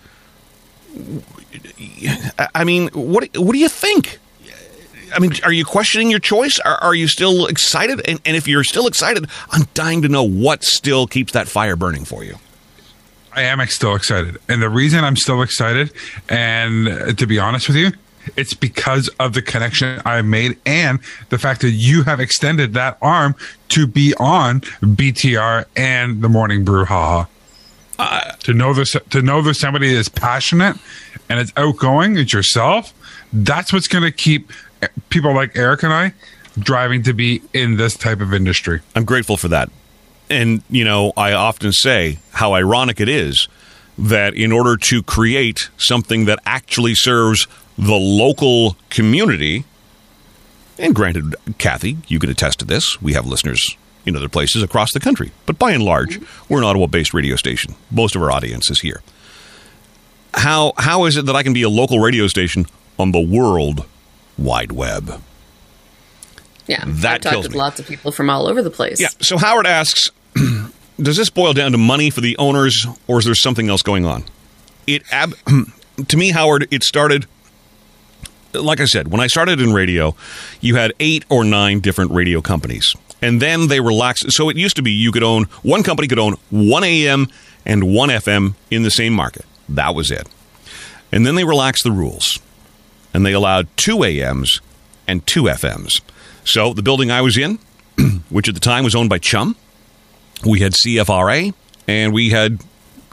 [2.56, 4.20] I mean, what what do you think?
[5.14, 6.60] I mean, are you questioning your choice?
[6.60, 8.00] Are, are you still excited?
[8.08, 11.76] And, and if you're still excited, I'm dying to know what still keeps that fire
[11.76, 12.36] burning for you.
[13.34, 14.38] I am still excited.
[14.48, 15.92] And the reason I'm still excited,
[16.28, 17.92] and to be honest with you,
[18.36, 22.98] it's because of the connection I've made and the fact that you have extended that
[23.02, 23.36] arm
[23.70, 26.86] to be on BTR and the Morning Brew.
[26.86, 27.26] Haha.
[27.98, 30.78] Uh, to know this, to know there's somebody that's passionate
[31.28, 32.94] and it's outgoing, it's yourself.
[33.34, 34.52] That's what's going to keep
[35.10, 36.14] people like Eric and I
[36.58, 38.82] driving to be in this type of industry.
[38.96, 39.70] I'm grateful for that.
[40.30, 43.48] And, you know, I often say how ironic it is
[43.98, 47.48] that in order to create something that actually serves
[47.80, 49.64] the local community,
[50.78, 54.92] and granted, Kathy, you can attest to this, we have listeners in other places across
[54.92, 56.54] the country, but by and large, mm-hmm.
[56.54, 57.76] we're an Ottawa based radio station.
[57.90, 59.02] Most of our audience is here.
[60.34, 62.66] How, how is it that I can be a local radio station
[63.00, 63.86] on the world
[64.38, 65.22] wide web?
[66.68, 67.58] Yeah, that I've talked with me.
[67.58, 69.02] lots of people from all over the place.
[69.02, 69.08] Yeah.
[69.22, 70.12] So Howard asks,
[71.02, 74.06] does this boil down to money for the owners, or is there something else going
[74.06, 74.26] on?
[74.86, 75.36] It ab-
[76.08, 77.26] to me, Howard, it started.
[78.54, 80.16] Like I said, when I started in radio,
[80.60, 84.32] you had eight or nine different radio companies, and then they relaxed.
[84.32, 87.28] So it used to be you could own one company could own one AM
[87.66, 89.46] and one FM in the same market.
[89.68, 90.28] That was it.
[91.12, 92.40] And then they relaxed the rules,
[93.14, 94.62] and they allowed two AMs
[95.08, 96.02] and two FMs.
[96.44, 97.60] So the building I was in,
[98.30, 99.56] which at the time was owned by Chum,
[100.46, 101.54] we had CFRA
[101.88, 102.60] and we had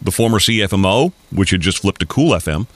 [0.01, 2.66] the former CFMO, which had just flipped to Cool FM.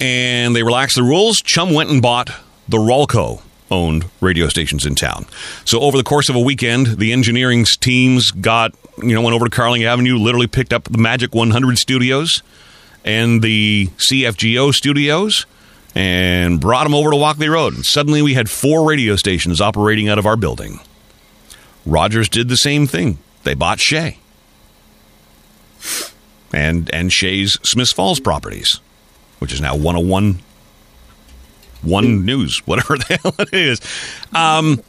[0.00, 1.40] And they relaxed the rules.
[1.40, 2.30] Chum went and bought
[2.68, 5.26] the Rawlco owned radio stations in town.
[5.64, 9.46] So over the course of a weekend, the engineering teams got, you know, went over
[9.46, 12.42] to Carling Avenue, literally picked up the Magic 100 studios
[13.04, 15.46] and the CFGO studios
[15.94, 17.74] and brought them over to Walkley Road.
[17.74, 20.80] And suddenly we had four radio stations operating out of our building.
[21.86, 23.18] Rogers did the same thing.
[23.44, 24.16] They bought CHEZ.
[26.52, 28.80] And and CHEZ's Smiths Falls properties,
[29.38, 30.40] which is now 101
[31.82, 33.80] one news, whatever the hell it is.
[34.34, 34.82] Um,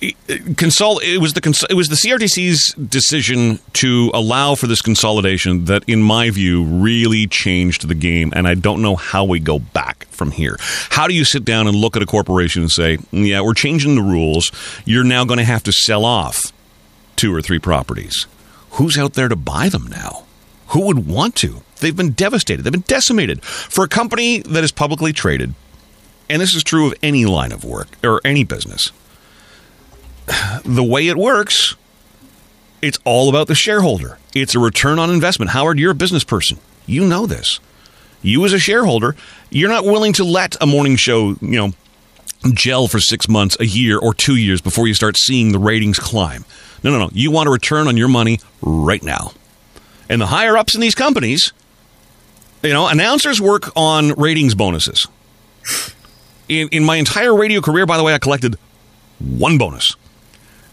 [0.00, 5.66] consol- it was the cons- it was the CRTC's decision to allow for this consolidation
[5.66, 9.58] that, in my view, really changed the game, and I don't know how we go
[9.58, 10.56] back from here.
[10.90, 13.94] How do you sit down and look at a corporation and say, "Yeah, we're changing
[13.96, 14.50] the rules.
[14.84, 16.52] You're now going to have to sell off
[17.16, 18.26] two or three properties.
[18.72, 20.24] Who's out there to buy them now?
[20.70, 21.62] Who would want to?
[21.80, 22.62] They've been devastated.
[22.62, 25.54] They've been decimated for a company that is publicly traded."
[26.28, 28.92] And this is true of any line of work or any business
[30.64, 31.76] the way it works,
[32.82, 34.18] it's all about the shareholder.
[34.34, 35.50] It's a return on investment.
[35.50, 36.58] Howard, you're a business person.
[36.86, 37.60] You know this.
[38.22, 39.16] You as a shareholder,
[39.50, 41.72] you're not willing to let a morning show, you know,
[42.52, 45.98] gel for 6 months, a year or 2 years before you start seeing the ratings
[45.98, 46.44] climb.
[46.82, 47.10] No, no, no.
[47.12, 49.32] You want a return on your money right now.
[50.10, 51.52] And the higher ups in these companies,
[52.64, 55.06] you know, announcers work on ratings bonuses.
[56.48, 58.58] In, in my entire radio career, by the way, I collected
[59.20, 59.94] one bonus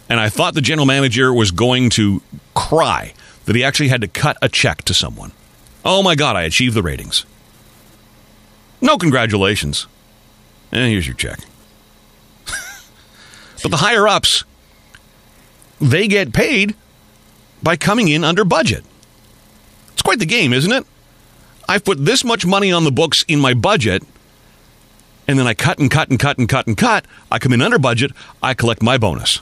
[0.09, 2.23] and I thought the general manager was going to
[2.55, 3.13] cry
[3.45, 5.31] that he actually had to cut a check to someone.
[5.85, 7.23] Oh my God, I achieved the ratings.
[8.81, 9.85] No congratulations.
[10.71, 11.39] And eh, here's your check.
[13.61, 14.45] but the higher ups,
[15.79, 16.73] they get paid
[17.61, 18.83] by coming in under budget.
[19.97, 20.85] It's quite the game, isn't it?
[21.67, 24.03] I've put this much money on the books in my budget,
[25.27, 27.03] and then I cut and cut and cut and cut and cut.
[27.31, 28.11] I come in under budget,
[28.43, 29.41] I collect my bonus.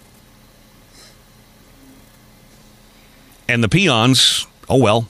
[3.49, 5.09] And the peons, oh well.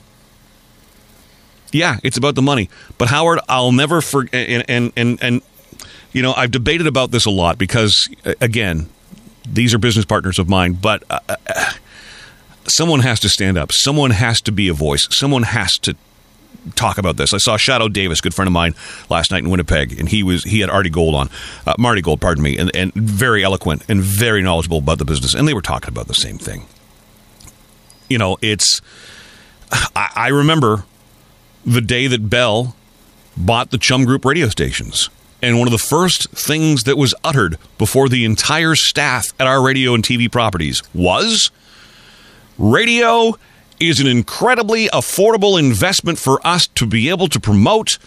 [1.70, 2.68] Yeah, it's about the money.
[2.98, 4.48] But Howard, I'll never forget.
[4.48, 5.42] And, and, and, and,
[6.12, 8.08] you know, I've debated about this a lot because,
[8.40, 8.88] again,
[9.48, 11.72] these are business partners of mine, but uh, uh,
[12.68, 13.72] someone has to stand up.
[13.72, 15.06] Someone has to be a voice.
[15.10, 15.96] Someone has to
[16.74, 17.32] talk about this.
[17.32, 18.74] I saw Shadoe Davis, good friend of mine,
[19.08, 21.30] last night in Winnipeg, and he was he had Artie Gold on,
[21.66, 25.34] uh, Marty Gold, pardon me, and, and very eloquent and very knowledgeable about the business,
[25.34, 26.66] and they were talking about the same thing
[28.08, 28.80] you know, it's.
[29.70, 30.84] I, I remember
[31.64, 32.76] the day that Bell
[33.36, 35.10] bought the Chum Group radio stations.
[35.42, 39.62] And one of the first things that was uttered before the entire staff at our
[39.62, 41.50] radio and TV properties was
[42.58, 43.34] radio
[43.80, 47.98] is an incredibly affordable investment for us to be able to promote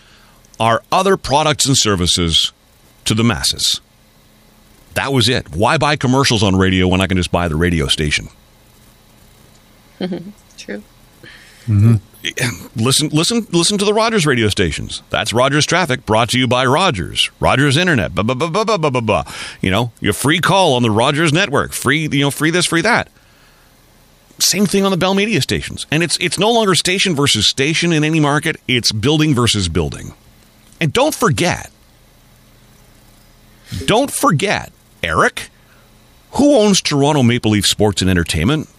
[0.60, 2.52] our other products and services
[3.06, 3.82] to the masses.
[4.96, 5.56] That was it.
[5.56, 8.28] Why buy commercials on radio when I can just buy the radio station?
[10.58, 10.84] True.
[11.68, 11.96] Mm-hmm.
[12.76, 15.04] Listen, listen, listen to the Rogers radio stations.
[15.10, 17.32] That's Rogers Traffic, brought to you by Rogers.
[17.40, 18.14] Rogers Internet.
[18.14, 19.24] Blah, blah, blah, blah, blah, blah, blah.
[19.62, 21.72] You know, your free call on the Rogers network.
[21.72, 23.10] Free, you know, free this, free that.
[24.42, 25.86] Same thing on the Bell Media stations.
[25.92, 28.58] And it's it's no longer station versus station in any market.
[28.68, 30.14] It's building versus building.
[30.82, 31.72] And don't forget,
[33.86, 34.72] don't forget,
[35.04, 35.50] Eric,
[36.32, 38.70] who owns Toronto Maple Leaf Sports and Entertainment?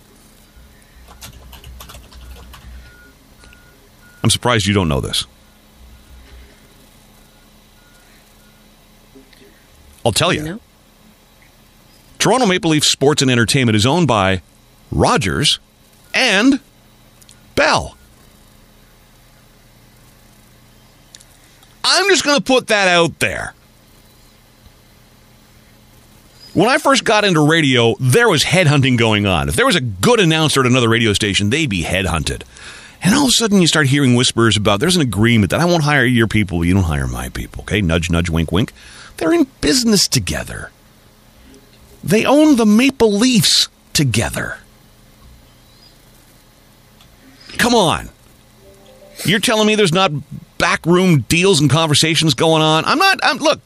[4.23, 5.27] I'm surprised you don't know this.
[10.05, 10.43] I'll tell you.
[10.43, 10.61] Know.
[12.19, 14.43] Toronto Maple Leaf Sports and Entertainment is owned by
[14.91, 15.59] Rogers
[16.15, 16.61] and
[17.55, 17.97] Bell.
[21.85, 23.55] I'm just going to put that out there.
[26.53, 29.49] When I first got into radio, there was headhunting going on.
[29.49, 32.43] If there was a good announcer at another radio station, they'd be headhunted.
[33.03, 35.65] And all of a sudden, you start hearing whispers about there's an agreement that I
[35.65, 37.63] won't hire your people, you don't hire my people.
[37.63, 38.73] Okay, nudge, nudge, wink, wink.
[39.17, 40.71] They're in business together.
[42.03, 44.59] They own the Maple Leafs together.
[47.59, 48.09] Come on.
[49.25, 50.13] You're telling me there's not
[50.59, 52.85] backroom deals and conversations going on?
[52.85, 53.19] I'm not.
[53.23, 53.61] I'm look.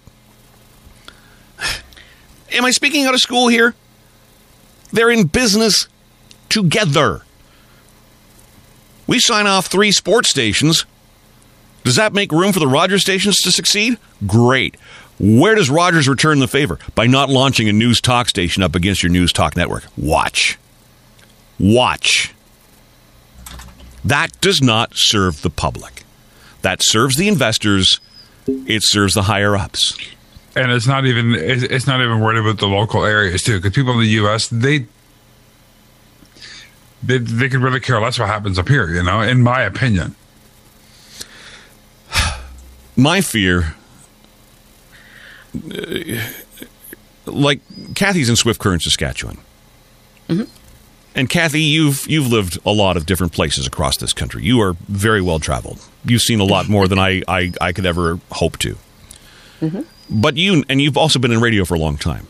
[2.53, 3.75] Am I speaking out of school here?
[4.92, 5.88] They're in business
[6.49, 7.23] together.
[9.07, 10.87] We sign off three sports stations.
[11.83, 13.99] Does that make room for the Rogers stations to succeed?
[14.27, 14.77] Great.
[15.18, 16.79] Where does Rogers return the favor?
[16.94, 19.85] By not launching a news talk station up against your news talk network.
[19.97, 20.59] Watch.
[21.59, 22.34] Watch.
[24.04, 26.04] That does not serve the public.
[26.62, 28.00] That serves the investors.
[28.46, 29.96] It serves the higher ups.
[30.56, 33.72] and it's not even it's, it's not even worried about the local areas too because
[33.74, 34.86] people in the us they
[37.02, 40.14] they, they could really care less what happens up here you know in my opinion
[42.96, 43.74] My fear,
[47.26, 47.60] like
[47.94, 49.38] Kathy's in Swift Current, Saskatchewan.
[50.28, 50.44] Mm-hmm.
[51.14, 54.42] And Kathy, you've you've lived a lot of different places across this country.
[54.42, 55.79] You are very well traveled.
[56.05, 58.77] You've seen a lot more than I, I, I could ever hope to.
[59.61, 59.83] Mm-hmm.
[60.11, 62.27] But you and you've also been in radio for a long time.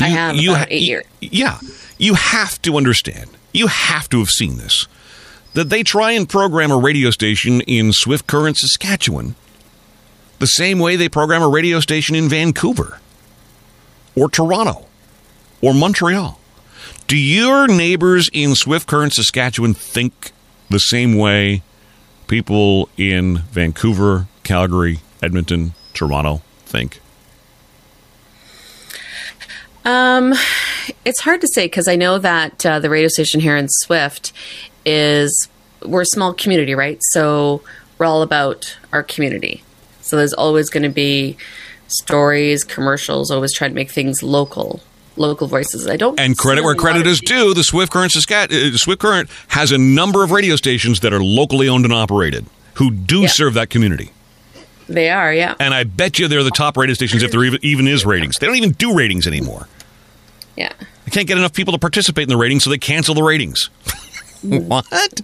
[0.00, 1.04] I have you eight years.
[1.20, 1.58] Yeah,
[1.96, 3.30] you have to understand.
[3.52, 4.86] You have to have seen this.
[5.54, 9.34] That they try and program a radio station in Swift Current, Saskatchewan,
[10.38, 13.00] the same way they program a radio station in Vancouver,
[14.14, 14.86] or Toronto,
[15.60, 16.37] or Montreal.
[17.06, 20.32] Do your neighbors in Swift Current, Saskatchewan think
[20.68, 21.62] the same way
[22.26, 27.00] people in Vancouver, Calgary, Edmonton, Toronto think?
[29.84, 30.34] Um,
[31.04, 34.32] it's hard to say because I know that uh, the radio station here in Swift
[34.84, 35.48] is
[35.84, 36.98] we're a small community, right?
[37.10, 37.62] So
[37.96, 39.62] we're all about our community.
[40.02, 41.36] So there's always going to be
[41.86, 44.80] stories, commercials, always try to make things local,
[45.18, 45.86] local voices.
[45.86, 49.28] I don't And credit where credit is due, the Swift Current Saskatchewan, uh, Swift Current
[49.48, 53.28] has a number of radio stations that are locally owned and operated who do Yeah.
[53.28, 54.10] serve that community.
[54.88, 57.58] They are, yeah, And I bet you they're the top radio stations if there even,
[57.62, 58.38] even is ratings.
[58.38, 59.68] They don't even do ratings anymore.
[60.56, 60.72] yeah.
[61.04, 63.70] They can't get enough people to participate in the ratings, so they cancel the ratings.
[64.42, 65.20] what?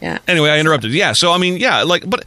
[0.00, 0.18] Yeah.
[0.26, 0.92] Anyway, I interrupted.
[0.92, 2.24] Yeah, so I mean, yeah, like, but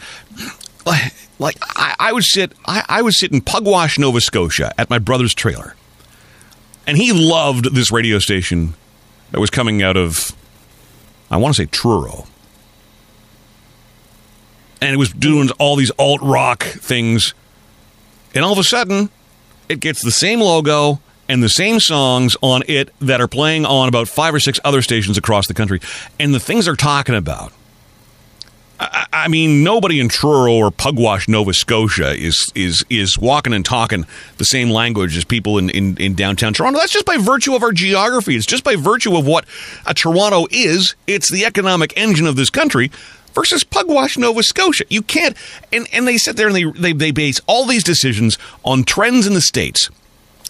[0.85, 4.89] like, like I, I would sit, I, I would sit in Pugwash, Nova Scotia, at
[4.89, 5.75] my brother's trailer,
[6.85, 8.73] and he loved this radio station
[9.31, 10.31] that was coming out of,
[11.31, 12.27] I want to say Truro,
[14.81, 17.33] and it was doing all these alt rock things,
[18.35, 19.09] and all of a sudden,
[19.69, 23.87] it gets the same logo and the same songs on it that are playing on
[23.87, 25.79] about five or six other stations across the country,
[26.19, 27.53] and the things they're talking about.
[29.11, 34.05] I, mean, nobody in Truro or Pugwash, Nova Scotia, is is is walking and talking
[34.37, 36.79] the same language as people in, in, in downtown Toronto.
[36.79, 38.35] That's just by virtue of our geography.
[38.35, 39.45] It's just by virtue of what
[39.85, 40.95] a Toronto is.
[41.07, 42.91] It's the economic engine of this country
[43.33, 44.85] versus Pugwash, Nova Scotia.
[44.89, 45.37] You can't
[45.71, 49.27] and, and they sit there and they, they they base all these decisions on trends
[49.27, 49.89] in the States.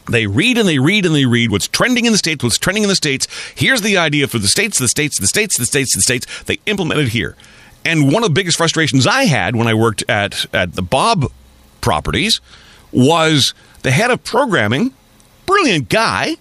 [0.09, 2.83] They read and they read and they read what's trending in the states, what's trending
[2.83, 3.27] in the states.
[3.55, 6.43] Here's the idea for the states, the states, the states, the states, the states.
[6.43, 7.37] They implement it here.
[7.85, 11.31] And one of the biggest frustrations I had when I worked at at the Bob
[11.81, 12.39] properties
[12.91, 14.93] was the head of programming,
[15.45, 16.37] brilliant guy,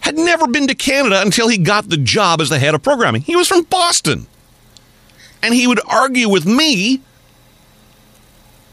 [0.00, 3.22] had never been to Canada until he got the job as the head of programming.
[3.22, 4.26] He was from Boston.
[5.42, 7.00] And he would argue with me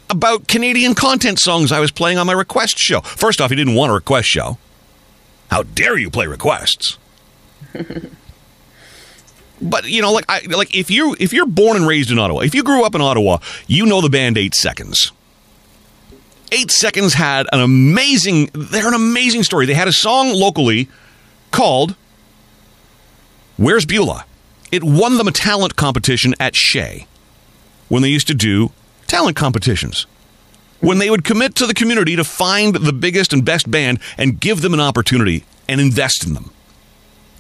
[0.10, 3.02] about Canadian content songs I was playing on my request show.
[3.02, 4.58] First off, he didn't want a request show.
[5.52, 6.98] How dare you play requests?
[9.62, 12.41] but you know, like I like if you if you're born and raised in Ottawa,
[12.41, 15.12] if you grew up in Ottawa, you know the band 8 Seconds.
[16.52, 19.65] 8 Seconds had an amazing they're an amazing story.
[19.65, 20.88] They had a song locally
[21.52, 21.96] called
[23.58, 24.26] Where's Beulah?
[24.72, 27.05] It won them a talent competition at CHEZ
[27.88, 28.72] when they used to do
[29.08, 30.05] talent competitions.
[30.80, 34.39] When they would commit to the community to find the biggest and best band and
[34.39, 36.51] give them an opportunity and invest in them.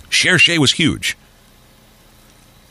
[0.09, 1.15] Share CHEZ was huge.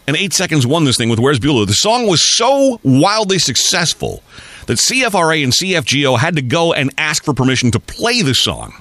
[0.06, 1.66] And eight seconds won this thing with Where's Beulah.
[1.66, 4.22] The song was so wildly successful
[4.66, 8.74] that CFRA and CFGO had to go and ask for permission to play the song.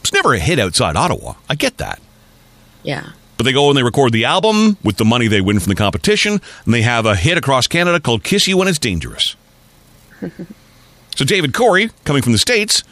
[0.00, 1.34] It's never a hit outside Ottawa.
[1.50, 2.00] I get that.
[2.84, 3.10] Yeah.
[3.36, 5.76] But they go and they record the album with the money they win from the
[5.76, 9.36] competition, and they have a hit across Canada called Kiss You When It's Dangerous.
[11.16, 12.82] so David Corey, coming from the States,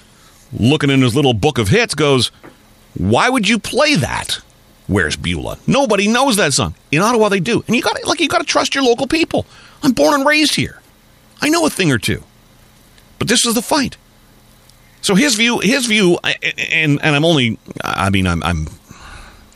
[0.52, 2.30] looking in his little book of hits, goes,
[2.94, 4.40] Why would you play that?
[4.86, 5.58] Where's Beulah?
[5.66, 6.74] Nobody knows that song.
[6.92, 7.64] In Ottawa they do.
[7.66, 9.46] And you got like you gotta trust your local people.
[9.82, 10.80] I'm born and raised here.
[11.40, 12.22] I know a thing or two.
[13.18, 13.96] But this was the fight.
[15.00, 18.68] So his view, his view, and and I'm only, I mean, I'm I'm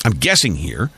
[0.04, 0.90] I'm guessing here,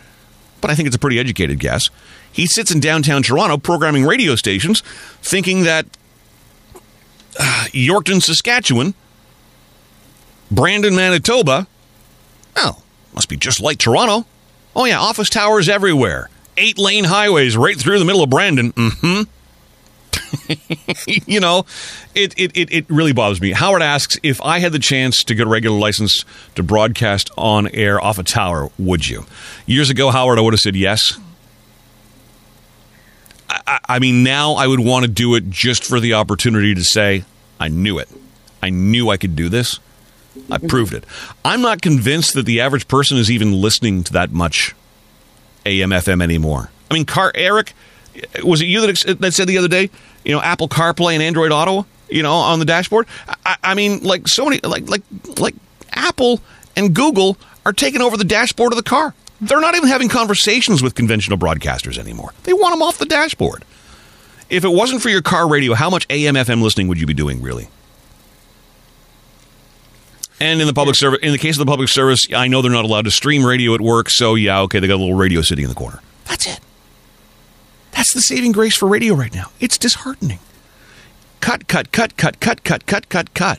[0.60, 1.90] but I think it's a pretty educated guess.
[2.32, 4.82] He sits in downtown Toronto programming radio stations,
[5.22, 5.86] thinking that
[7.38, 8.94] uh, Yorkton, Saskatchewan,
[10.50, 11.66] Brandon, Manitoba,
[12.56, 12.82] well,
[13.14, 14.26] must be just like Toronto.
[14.74, 18.72] Oh, yeah, office towers everywhere, eight lane highways right through the middle of Brandon.
[18.72, 19.22] Mm hmm.
[21.26, 21.64] you know,
[22.14, 23.52] it, it, it, it really bothers me.
[23.52, 27.68] Howard asks if I had the chance to get a regular license to broadcast on
[27.68, 29.24] air off a tower, would you?
[29.66, 31.18] Years ago, Howard, I would have said yes.
[33.48, 36.84] I, I mean, now I would want to do it just for the opportunity to
[36.84, 37.24] say,
[37.58, 38.08] I knew it.
[38.62, 39.80] I knew I could do this.
[40.50, 41.04] I proved it.
[41.44, 44.74] I'm not convinced that the average person is even listening to that much
[45.66, 46.70] AM FM anymore.
[46.90, 47.72] I mean, Car Eric,
[48.44, 49.90] was it you that, that said the other day,
[50.24, 53.06] you know, Apple CarPlay and Android Auto, you know, on the dashboard?
[53.44, 55.02] I, I mean, like so many, like like
[55.38, 55.54] like
[55.92, 56.40] Apple
[56.76, 59.14] and Google are taking over the dashboard of the car.
[59.40, 62.34] They're not even having conversations with conventional broadcasters anymore.
[62.42, 63.64] They want them off the dashboard.
[64.50, 67.14] If it wasn't for your car radio, how much AM FM listening would you be
[67.14, 67.68] doing really?
[70.40, 72.70] And in the public service, in the case of the public service, I know they're
[72.70, 75.42] not allowed to stream radio at work, so yeah, okay, they got a little radio
[75.42, 76.00] sitting in the corner.
[76.24, 76.60] That's it.
[77.92, 79.50] That's the saving grace for radio right now.
[79.60, 80.38] It's disheartening.
[81.40, 83.58] Cut, cut, cut, cut, cut, cut, cut, cut, cut.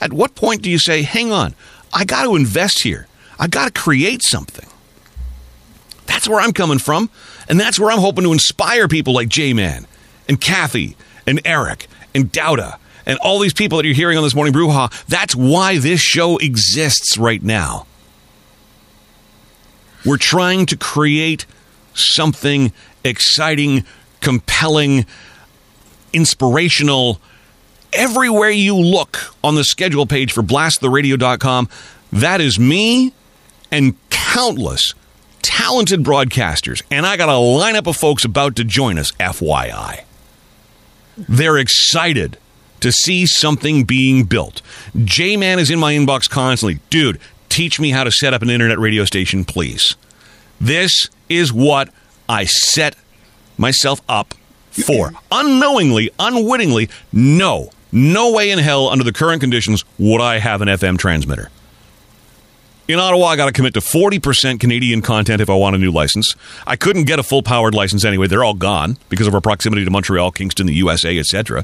[0.00, 1.54] At what point do you say, hang on,
[1.92, 3.06] I got to invest here.
[3.38, 4.68] I got to create something.
[6.06, 7.08] That's where I'm coming from.
[7.48, 9.86] And that's where I'm hoping to inspire people like J Man
[10.28, 10.96] and Kathy
[11.26, 12.78] and Eric and Dowda
[13.10, 14.88] and all these people that you're hearing on this morning brouhaha.
[15.06, 17.88] That's why this show exists right now.
[20.06, 21.44] We're trying to create
[21.92, 23.84] something exciting,
[24.20, 25.06] compelling,
[26.12, 27.20] inspirational.
[27.92, 31.68] Everywhere you look on the schedule page for blasttheradio.com,
[32.12, 33.12] that is me
[33.72, 34.94] and countless
[35.42, 36.80] talented broadcasters.
[36.92, 40.04] And I got a lineup of folks about to join us, FYI.
[41.18, 42.38] They're excited
[42.80, 44.62] to see something being built.
[45.04, 46.80] J Man is in my inbox constantly.
[46.90, 49.96] Dude, teach me how to set up an internet radio station, please.
[50.60, 51.92] This is what
[52.28, 52.96] I set
[53.56, 54.34] myself up
[54.70, 55.12] for.
[55.32, 60.68] Unknowingly, unwittingly, no, no way in hell under the current conditions would I have an
[60.68, 61.50] FM transmitter.
[62.90, 65.92] In Ottawa, I got to commit to 40% Canadian content if I want a new
[65.92, 66.34] license.
[66.66, 68.26] I couldn't get a full powered license anyway.
[68.26, 71.62] They're all gone because of our proximity to Montreal, Kingston, the USA, etc.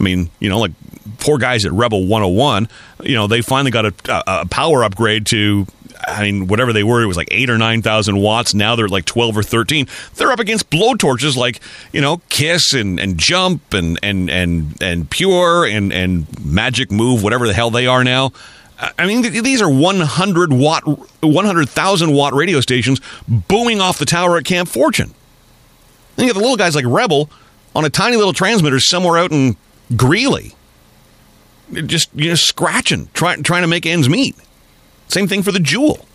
[0.00, 0.72] I mean, you know, like
[1.20, 2.66] poor guys at Rebel 101,
[3.04, 3.94] you know, they finally got a,
[4.26, 5.68] a power upgrade to
[6.08, 8.52] I mean, whatever they were, it was like eight or nine thousand watts.
[8.52, 9.86] Now they're like twelve or thirteen.
[10.16, 11.60] They're up against blowtorches like
[11.92, 17.22] you know Kiss and, and Jump and and and and Pure and and Magic Move,
[17.22, 18.32] whatever the hell they are now.
[18.78, 20.82] I mean, these are 100 watt,
[21.22, 25.14] 100,000 watt radio stations booming off the tower at Camp Fortune.
[26.16, 27.30] Then you got the little guys like Rebel
[27.74, 29.56] on a tiny little transmitter somewhere out in
[29.96, 30.54] Greely,
[31.72, 34.36] just you know, scratching, trying trying to make ends meet.
[35.08, 36.06] Same thing for the Jewel.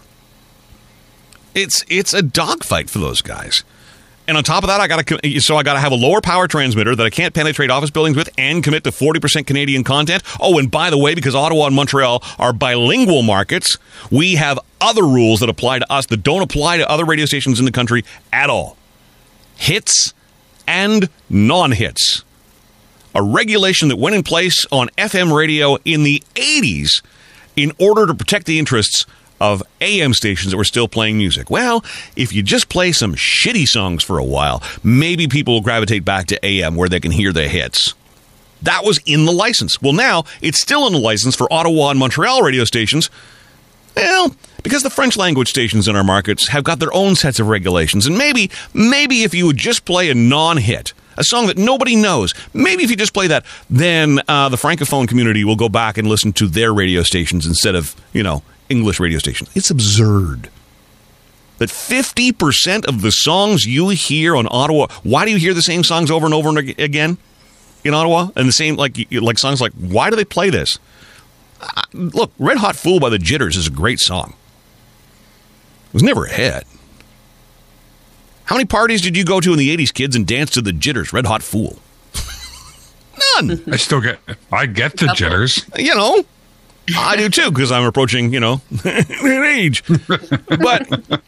[1.53, 3.63] It's it's a dogfight for those guys.
[4.29, 6.21] And on top of that, I got to so I got to have a lower
[6.21, 9.83] power transmitter that I can't penetrate office buildings with, and commit to forty percent Canadian
[9.83, 10.21] content.
[10.39, 13.79] Oh, and by the way, because Ottawa and Montreal are bilingual markets,
[14.11, 17.57] we have other rules that apply to us that don't apply to other radio stations
[17.57, 18.77] in the country at all.
[19.55, 20.13] Hits
[20.67, 22.23] and non-hits.
[23.15, 27.01] A regulation that went in place on FM radio in the 80s
[27.55, 29.07] in order to protect the interests
[29.39, 31.49] of AM stations that were still playing music.
[31.49, 31.83] Well,
[32.15, 36.27] if you just play some shitty songs for a while, maybe people will gravitate back
[36.27, 37.93] to AM where they can hear the hits.
[38.61, 39.81] That was in the license.
[39.81, 43.09] Well, now it's still in the license for Ottawa and Montreal radio stations.
[43.95, 47.47] Well, because the French language stations in our markets have got their own sets of
[47.47, 51.95] regulations, and maybe, maybe if you would just play a non-hit, a song that nobody
[51.95, 55.97] knows, maybe if you just play that, then uh, the francophone community will go back
[55.97, 59.49] and listen to their radio stations instead of you know English radio stations.
[59.55, 60.49] It's absurd
[61.59, 65.83] that 50% of the songs you hear on Ottawa, why do you hear the same
[65.83, 67.17] songs over and over and again
[67.83, 68.29] in Ottawa?
[68.35, 70.79] And the same, like, like songs like, why do they play this?
[71.61, 74.33] Uh, look, Red Hot Fool by the Jitters is a great song.
[75.87, 76.65] It was never a hit.
[78.45, 80.71] How many parties did you go to in the 80s, kids, and dance to the
[80.71, 81.77] Jitters, Red Hot Fool?
[83.35, 83.61] None.
[83.71, 84.19] I still get,
[84.51, 85.65] I get the jitters.
[85.77, 86.25] You know,
[86.97, 89.83] I do too because I'm approaching, you know, an age.
[90.47, 91.21] But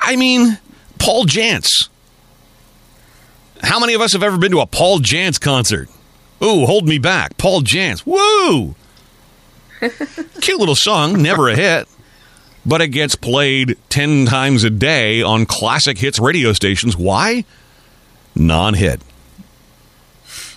[0.00, 0.58] I mean,
[0.98, 1.88] Paul Janz.
[3.62, 5.88] How many of us have ever been to a Paul Janz concert?
[6.42, 8.06] Ooh, hold me back, Paul Janz.
[8.06, 8.76] Woo!
[10.40, 11.88] Cute little song, never a hit,
[12.64, 16.96] but it gets played ten times a day on classic hits radio stations.
[16.96, 17.44] Why?
[18.34, 19.00] Non-hit.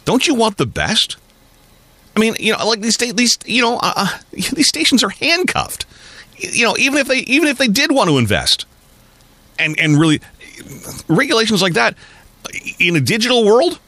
[0.06, 1.18] Don't you want the best?
[2.16, 5.86] I mean, you know, like these these you know uh, uh these stations are handcuffed.
[6.38, 8.66] You know, even if they even if they did want to invest,
[9.60, 10.22] and and really
[11.08, 11.96] regulations like that
[12.80, 13.80] in a digital world,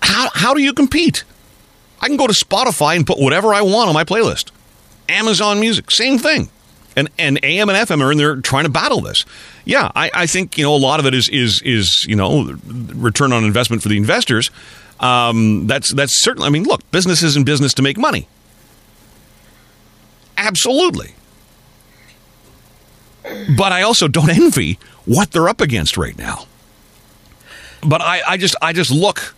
[0.00, 1.24] how how do you compete?
[2.00, 4.50] I can go to Spotify and put whatever I want on my playlist.
[5.08, 6.48] Amazon Music, same thing.
[6.96, 9.24] And and AM and FM are in there trying to battle this.
[9.64, 12.58] Yeah, I, I think you know a lot of it is is is you know
[12.66, 14.50] return on investment for the investors.
[15.02, 16.46] Um, that's that's certainly.
[16.46, 18.28] I mean, look, business is in business to make money.
[20.36, 21.14] Absolutely.
[23.56, 26.46] But I also don't envy what they're up against right now.
[27.84, 29.34] But I, I just I just look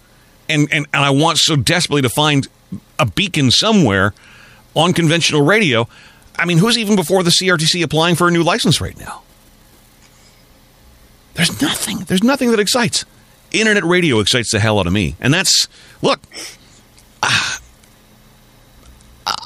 [0.48, 2.46] and, and, and I want so desperately to find
[2.98, 4.14] a beacon somewhere
[4.74, 5.88] on conventional radio.
[6.36, 9.22] I mean, who's even before the CRTC applying for a new license right now?
[11.34, 12.00] There's nothing.
[12.00, 13.04] There's nothing that excites.
[13.60, 15.16] Internet radio excites the hell out of me.
[15.20, 15.68] And that's,
[16.02, 16.20] look,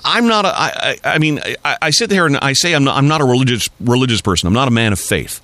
[0.05, 2.85] I'm not a, I, I, I mean, I, I, sit there and I say I'm
[2.85, 4.47] not, I'm not a religious, religious person.
[4.47, 5.41] I'm not a man of faith.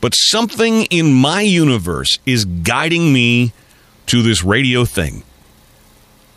[0.00, 3.52] But something in my universe is guiding me
[4.06, 5.22] to this radio thing.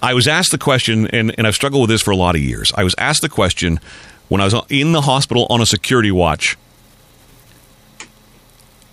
[0.01, 2.41] I was asked the question, and, and I've struggled with this for a lot of
[2.41, 2.71] years.
[2.78, 3.80] I was asked the question
[4.28, 6.57] when I was in the hospital on a security watch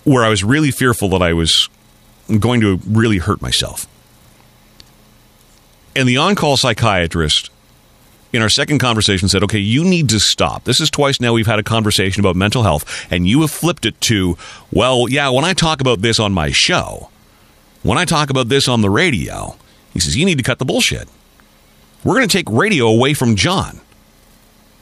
[0.05, 1.69] where I was really fearful that I was
[2.39, 3.87] going to really hurt myself.
[5.95, 7.51] And the on call psychiatrist
[8.33, 10.65] in our second conversation said, okay, you need to stop.
[10.65, 13.85] This is twice now we've had a conversation about mental health, and you have flipped
[13.85, 14.39] it to,
[14.73, 17.11] well, yeah, when I talk about this on my show,
[17.83, 19.57] when I talk about this on the radio,
[19.93, 21.09] he says, you need to cut the bullshit.
[22.05, 23.81] We're going to take radio away from John.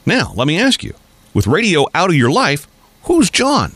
[0.05, 0.93] Now, let me ask you
[1.33, 2.67] with radio out of your life,
[3.03, 3.73] who's John?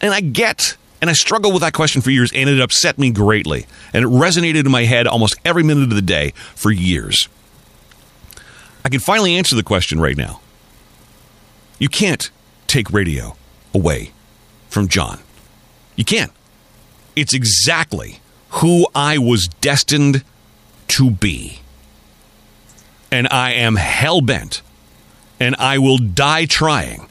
[0.00, 3.10] And I get, and I struggled with that question for years, and it upset me
[3.10, 3.66] greatly.
[3.92, 7.28] And it resonated in my head almost every minute of the day for years.
[8.84, 10.40] I can finally answer the question right now.
[11.78, 12.30] You can't
[12.66, 13.36] take radio
[13.74, 14.12] away
[14.68, 15.20] from John.
[15.96, 16.32] You can't.
[17.16, 18.20] It's exactly
[18.50, 20.24] who I was destined
[20.88, 21.60] to be.
[23.10, 24.62] And I am hell bent,
[25.40, 27.08] and I will die trying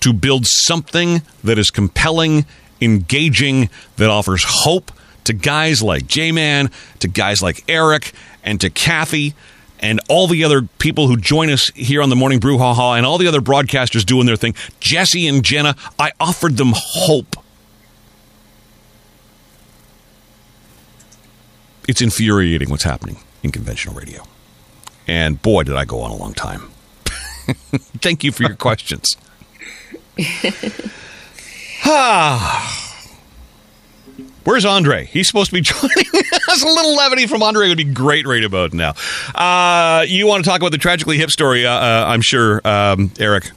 [0.00, 2.46] to build something that is compelling,
[2.80, 4.92] engaging, that offers hope
[5.24, 6.70] to guys like J Man,
[7.00, 8.12] to guys like Eric,
[8.42, 9.34] and to Kathy,
[9.80, 13.18] and all the other people who join us here on the Morning Brouhaha, and all
[13.18, 14.54] the other broadcasters doing their thing.
[14.80, 17.36] Jesse and Jenna, I offered them hope.
[21.90, 24.22] it's infuriating what's happening in conventional radio.
[25.08, 26.70] And boy, did I go on a long time.
[27.98, 29.16] Thank you for your questions.
[34.44, 35.06] Where's Andre?
[35.06, 36.06] He's supposed to be joining
[36.48, 36.62] us.
[36.62, 38.94] A little levity from Andre would be great right about now.
[39.34, 43.12] Uh, you want to talk about the tragically hip story, uh, uh, I'm sure, um,
[43.18, 43.50] Eric.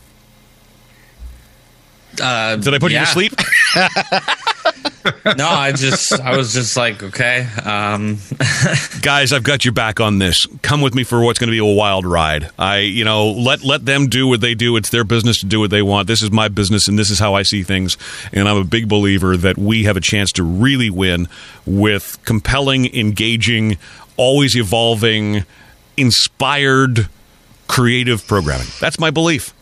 [2.21, 3.01] Uh, Did I put yeah.
[3.01, 3.33] you to sleep?
[5.37, 8.19] no, I just I was just like, okay, um,
[9.01, 10.45] guys, I've got your back on this.
[10.61, 12.49] Come with me for what's going to be a wild ride.
[12.57, 14.75] I, you know, let let them do what they do.
[14.77, 16.07] It's their business to do what they want.
[16.07, 17.97] This is my business, and this is how I see things.
[18.31, 21.27] And I'm a big believer that we have a chance to really win
[21.65, 23.77] with compelling, engaging,
[24.17, 25.45] always evolving,
[25.97, 27.09] inspired,
[27.67, 28.67] creative programming.
[28.79, 29.53] That's my belief.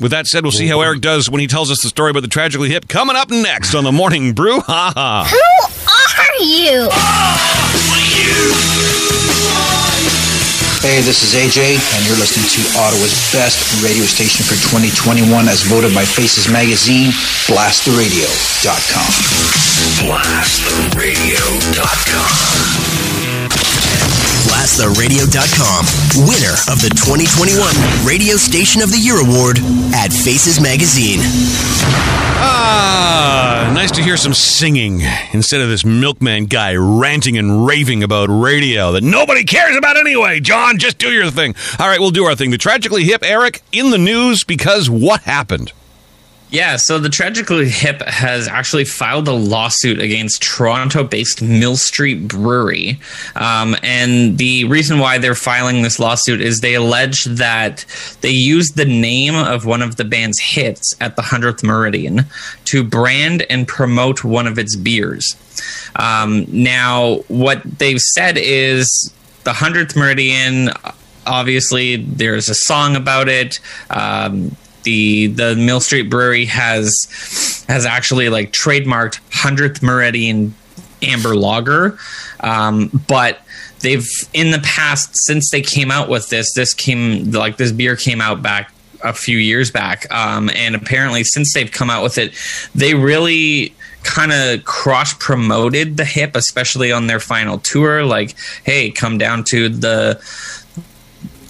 [0.00, 1.12] With that said, we'll see how Eric mm-hmm.
[1.12, 2.88] does when he tells us the story about the tragically hip.
[2.88, 4.60] Coming up next on the Morning Brew.
[4.60, 5.26] Ha ha.
[5.28, 5.36] Who
[5.86, 6.88] are you?
[10.80, 15.60] Hey, this is AJ, and you're listening to Ottawa's best radio station for 2021 as
[15.64, 17.10] voted by Faces Magazine,
[17.44, 19.12] blasttheradio.com.
[20.00, 22.89] BlastTheRadio.com.
[24.60, 29.56] BlastTheRadio.com, winner of the 2021 Radio Station of the Year Award
[29.94, 31.20] at Faces Magazine.
[32.42, 35.00] Ah, nice to hear some singing
[35.32, 40.40] instead of this milkman guy ranting and raving about radio that nobody cares about anyway.
[40.40, 41.54] John, just do your thing.
[41.78, 42.50] All right, we'll do our thing.
[42.50, 45.72] The tragically hip Eric in the news because what happened?
[46.50, 52.26] Yeah, so the Tragically Hip has actually filed a lawsuit against Toronto based Mill Street
[52.26, 52.98] Brewery.
[53.36, 57.84] Um, and the reason why they're filing this lawsuit is they allege that
[58.20, 62.24] they used the name of one of the band's hits at the 100th Meridian
[62.64, 65.36] to brand and promote one of its beers.
[65.94, 70.70] Um, now, what they've said is the 100th Meridian
[71.26, 78.28] obviously there's a song about it um, the the Mill Street Brewery has has actually
[78.28, 80.54] like trademarked hundredth Meridian
[81.02, 81.98] Amber Lager,
[82.40, 83.40] um, but
[83.80, 87.96] they've in the past since they came out with this, this came like this beer
[87.96, 88.72] came out back
[89.02, 92.34] a few years back, um, and apparently since they've come out with it,
[92.74, 98.04] they really kind of cross promoted the hip, especially on their final tour.
[98.04, 100.20] Like, hey, come down to the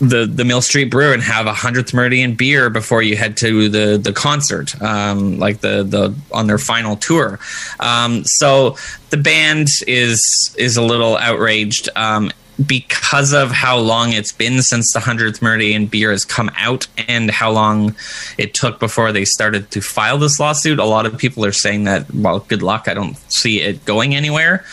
[0.00, 3.68] the the Mill Street Brew and have a hundredth Meridian beer before you head to
[3.68, 7.38] the the concert, um, like the the on their final tour.
[7.78, 8.76] Um, so
[9.10, 11.88] the band is is a little outraged.
[11.96, 12.32] Um,
[12.66, 17.30] because of how long it's been since the 100th Meridian beer has come out and
[17.30, 17.94] how long
[18.36, 21.84] it took before they started to file this lawsuit, a lot of people are saying
[21.84, 22.86] that, well, good luck.
[22.86, 24.64] I don't see it going anywhere.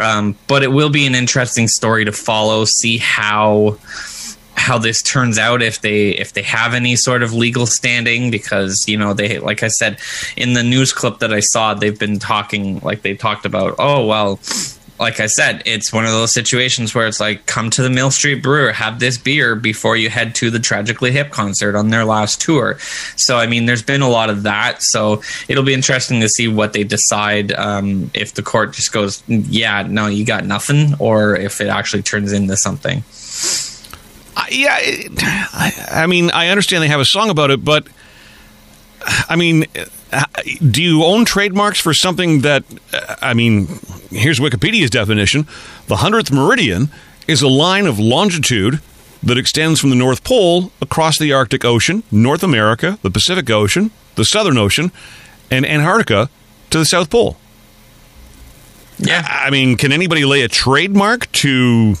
[0.00, 3.78] Um, but it will be an interesting story to follow, see how
[4.62, 8.84] how this turns out if they if they have any sort of legal standing because
[8.86, 9.98] you know they like I said
[10.36, 14.06] in the news clip that I saw they've been talking like they talked about oh
[14.06, 14.38] well
[15.02, 18.12] like I said, it's one of those situations where it's like, come to the Mill
[18.12, 22.04] Street Brewer, have this beer before you head to the Tragically Hip concert on their
[22.04, 22.78] last tour.
[23.16, 24.80] So, I mean, there's been a lot of that.
[24.80, 29.24] So, it'll be interesting to see what they decide um, if the court just goes,
[29.26, 33.02] yeah, no, you got nothing, or if it actually turns into something.
[34.36, 37.86] Uh, yeah, it, I, I mean, I understand they have a song about it, but
[39.28, 39.66] I mean,
[40.70, 42.64] do you own trademarks for something that,
[43.20, 43.66] I mean,
[44.10, 45.46] here's Wikipedia's definition
[45.88, 46.90] the 100th meridian
[47.26, 48.80] is a line of longitude
[49.22, 53.90] that extends from the North Pole across the Arctic Ocean, North America, the Pacific Ocean,
[54.16, 54.90] the Southern Ocean,
[55.50, 56.28] and Antarctica
[56.70, 57.36] to the South Pole.
[58.98, 59.26] Yeah.
[59.28, 61.94] I mean, can anybody lay a trademark to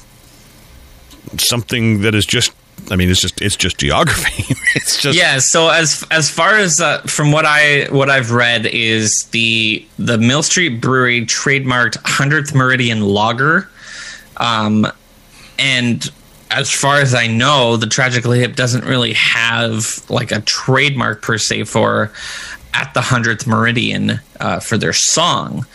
[1.38, 2.52] something that is just
[2.90, 4.54] I mean, it's just it's just geography.
[4.74, 5.38] it's just yeah.
[5.38, 10.18] So as as far as uh, from what I what I've read is the the
[10.18, 13.68] Mill Street Brewery trademarked hundredth Meridian Lager,
[14.38, 14.86] um,
[15.58, 16.10] and
[16.50, 21.38] as far as I know, the Tragically Hip doesn't really have like a trademark per
[21.38, 22.12] se for
[22.74, 25.66] at the hundredth Meridian uh, for their song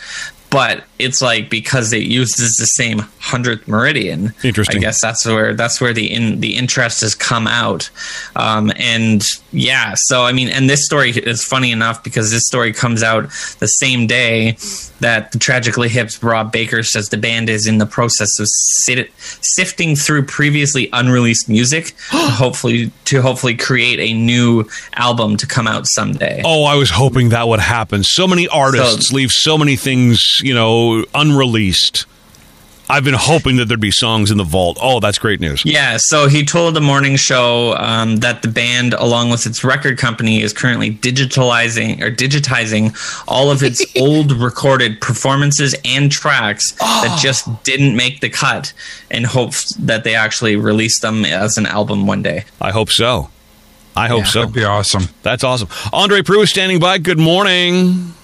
[0.50, 4.32] but it's like because it uses the same hundredth meridian.
[4.42, 4.78] Interesting.
[4.78, 7.90] I guess that's where that's where the in the interest has come out,
[8.36, 9.22] um, and
[9.52, 9.94] yeah.
[9.96, 13.24] So I mean, and this story is funny enough because this story comes out
[13.58, 14.56] the same day
[15.00, 19.10] that the tragically hips Rob Baker says the band is in the process of sit,
[19.18, 25.66] sifting through previously unreleased music, to hopefully to hopefully create a new album to come
[25.66, 26.42] out someday.
[26.44, 28.02] Oh, I was hoping that would happen.
[28.04, 32.06] So many artists So- leave so many things, you know, unreleased.
[32.90, 34.78] I've been hoping that there'd be songs in the vault.
[34.80, 35.64] Oh, that's great news.
[35.64, 39.98] Yeah, so he told the morning show um, that the band, along with its record
[39.98, 42.96] company, is currently digitalizing or digitizing
[43.28, 48.72] all of its old recorded performances and tracks that just didn't make the cut,
[49.10, 52.44] in hopes that they actually release them as an album one day.
[52.60, 53.30] I hope so.
[53.96, 54.40] I hope so.
[54.40, 55.04] That'd be awesome.
[55.22, 55.68] That's awesome.
[55.92, 56.98] Andre Prue is standing by.
[56.98, 58.14] Good morning.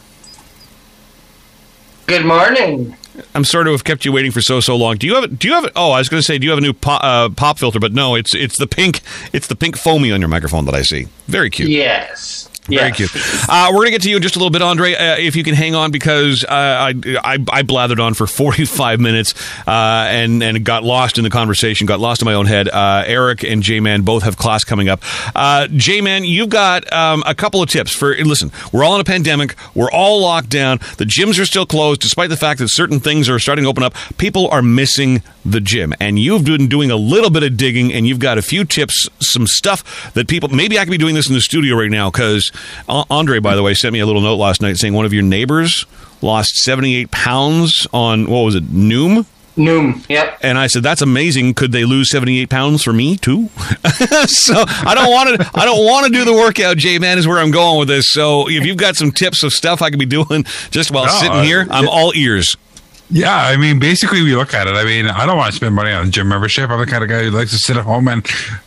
[2.07, 2.97] Good morning.
[3.35, 4.97] I'm sorry to have kept you waiting for so so long.
[4.97, 5.39] Do you have?
[5.39, 5.71] Do you have?
[5.77, 7.79] Oh, I was going to say, do you have a new pop, uh, pop filter?
[7.81, 9.01] But no, it's it's the pink.
[9.33, 11.07] It's the pink foamy on your microphone that I see.
[11.27, 11.71] Very cute.
[11.71, 12.49] Yes.
[12.67, 12.97] Very yes.
[12.97, 13.11] cute.
[13.47, 15.37] Uh, we're going to get to you in just a little bit, Andre, uh, if
[15.37, 19.35] you can hang on, because uh, I, I I blathered on for 45 minutes
[19.67, 19.71] uh,
[20.09, 22.69] and and got lost in the conversation, got lost in my own head.
[22.69, 25.03] Uh, Eric and J Man both have class coming up.
[25.35, 28.15] Uh, J Man, you've got um, a couple of tips for.
[28.17, 29.57] Listen, we're all in a pandemic.
[29.75, 30.79] We're all locked down.
[30.97, 33.83] The gyms are still closed, despite the fact that certain things are starting to open
[33.83, 33.95] up.
[34.17, 38.07] People are missing the gym, and you've been doing a little bit of digging, and
[38.07, 40.49] you've got a few tips, some stuff that people.
[40.49, 42.51] Maybe I could be doing this in the studio right now because
[42.88, 45.12] Uh, Andre, by the way, sent me a little note last night saying one of
[45.12, 45.86] your neighbors
[46.22, 49.26] lost 78 pounds on what was it, Noom?
[49.57, 50.05] Noom.
[50.09, 50.38] Yep.
[50.42, 51.55] And I said, "That's amazing.
[51.55, 53.50] Could they lose seventy eight pounds for me too?"
[54.26, 55.50] so I don't want to.
[55.55, 56.76] I don't want to do the workout.
[56.76, 58.11] J man is where I'm going with this.
[58.11, 61.12] So if you've got some tips of stuff I could be doing just while No,
[61.12, 62.57] sitting oh, here, I'm all ears.
[63.11, 64.74] Yeah, I mean, basically, we look at it.
[64.74, 66.70] I mean, I don't want to spend money on a gym membership.
[66.70, 68.24] I'm the kind of guy who likes to sit at home and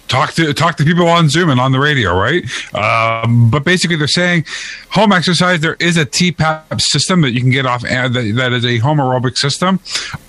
[0.07, 2.43] talk to talk to people on Zoom and on the radio, right?
[2.75, 4.45] Um, but basically, they're saying
[4.91, 5.59] home exercise.
[5.59, 8.77] There is a TPAP system that you can get off uh, that, that is a
[8.77, 9.79] home aerobic system.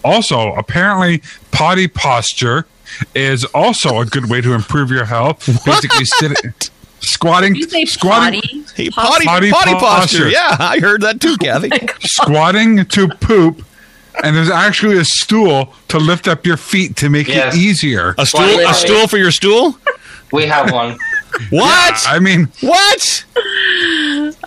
[0.02, 2.66] Also, apparently, potty posture
[3.14, 5.46] is also a good way to improve your health.
[5.66, 8.64] Basically, sit, squatting, you say squatting, potty?
[8.74, 10.24] Hey, potty, Potty potty, posture.
[10.24, 10.28] posture.
[10.30, 11.70] Yeah, I heard that too, Kathy.
[12.00, 13.64] squatting to poop.
[14.22, 17.54] And there's actually a stool to lift up your feet to make Yes.
[17.54, 18.14] it easier.
[18.18, 19.78] a stool, a stool for your stool.
[20.32, 20.98] We have one.
[21.50, 22.04] What?
[22.08, 23.24] I mean, what?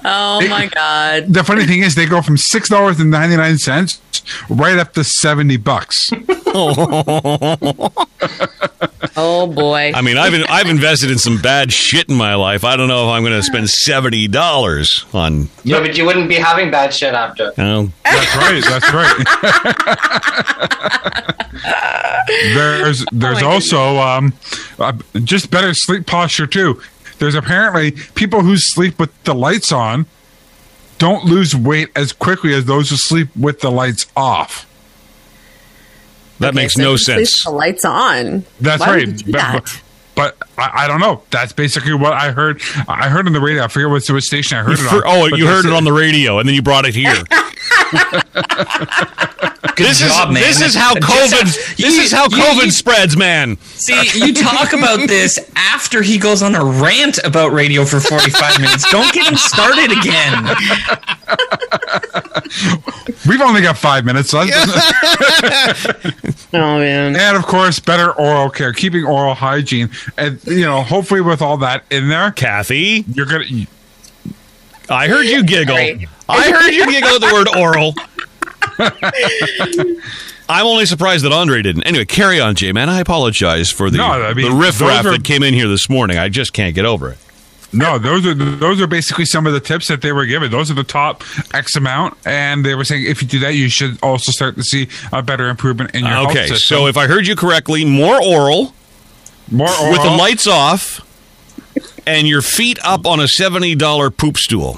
[0.03, 1.25] Oh my god.
[1.27, 4.01] the funny thing is, they go from six dollars and ninety nine cents
[4.49, 6.09] right up to seventy bucks.
[9.17, 9.91] Oh boy.
[9.93, 12.63] I mean, I've in, I've invested in some bad shit in my life.
[12.63, 15.49] I don't know if I'm going to spend seventy dollars on.
[15.63, 17.51] Yeah, but you wouldn't be having bad shit after.
[17.57, 18.63] Oh, That's right.
[18.63, 19.25] That's right.
[22.53, 24.33] there's there's my also um,
[24.79, 26.81] uh, just better sleep posture too.
[27.21, 30.07] There's apparently people who sleep with the lights on
[30.97, 34.65] don't lose weight as quickly as those who sleep with the lights off.
[36.39, 37.43] that Okay, makes so no if you leave sense.
[37.43, 38.43] The lights on.
[38.59, 39.05] That's Why right.
[39.07, 39.63] Would you do But- that?
[39.63, 39.81] but-
[40.13, 41.21] But I, I don't know.
[41.31, 42.59] That's basically what I heard.
[42.87, 43.63] I heard on the radio.
[43.63, 45.03] I forget what what station I heard it on.
[45.05, 47.13] Oh, you heard it on the radio, and then you brought it here.
[49.77, 50.43] this job, is man.
[50.43, 51.75] this is how Just- COVID.
[51.77, 53.57] this is how COVID you- spreads, man.
[53.61, 53.93] See,
[54.25, 58.89] you talk about this after he goes on a rant about radio for 45 minutes.
[58.91, 60.55] Don't get him started again.
[63.27, 64.29] We've only got five minutes.
[64.31, 65.77] So that's-
[66.53, 67.15] Oh man.
[67.15, 71.55] and of course, better oral care, keeping oral hygiene, and you know, hopefully, with all
[71.57, 73.45] that in there, Kathy, you're gonna.
[74.89, 75.75] I heard you giggle.
[75.77, 76.07] Sorry.
[76.27, 77.93] I heard you giggle at the word oral.
[80.49, 81.83] I'm only surprised that Andre didn't.
[81.83, 82.89] Anyway, carry on, Jay man.
[82.89, 85.53] I apologize for the No, I mean, the riff those raff are- that came in
[85.53, 86.17] here this morning.
[86.17, 87.17] I just can't get over it.
[87.73, 90.51] No, those are those are basically some of the tips that they were given.
[90.51, 91.23] Those are the top
[91.53, 94.63] X amount, and they were saying if you do that, you should also start to
[94.63, 96.57] see a better improvement in your health Okay, system.
[96.79, 98.73] so if I heard you correctly, more oral
[99.49, 100.99] more oral, with the lights off
[102.05, 104.77] and your feet up on a seventy dollar poop stool.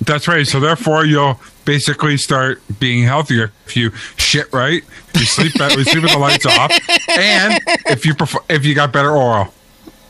[0.00, 0.46] That's right.
[0.46, 4.82] So therefore, you'll basically start being healthier if you shit right,
[5.14, 6.72] you sleep better, you sleep with the lights off,
[7.10, 9.52] and if you prefer, if you got better oral.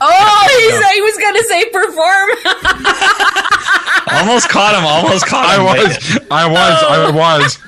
[0.03, 2.31] Oh, he said he was gonna say perform.
[4.13, 4.87] Almost caught him.
[4.87, 5.67] Almost caught him.
[5.67, 7.59] I was, I was, I was.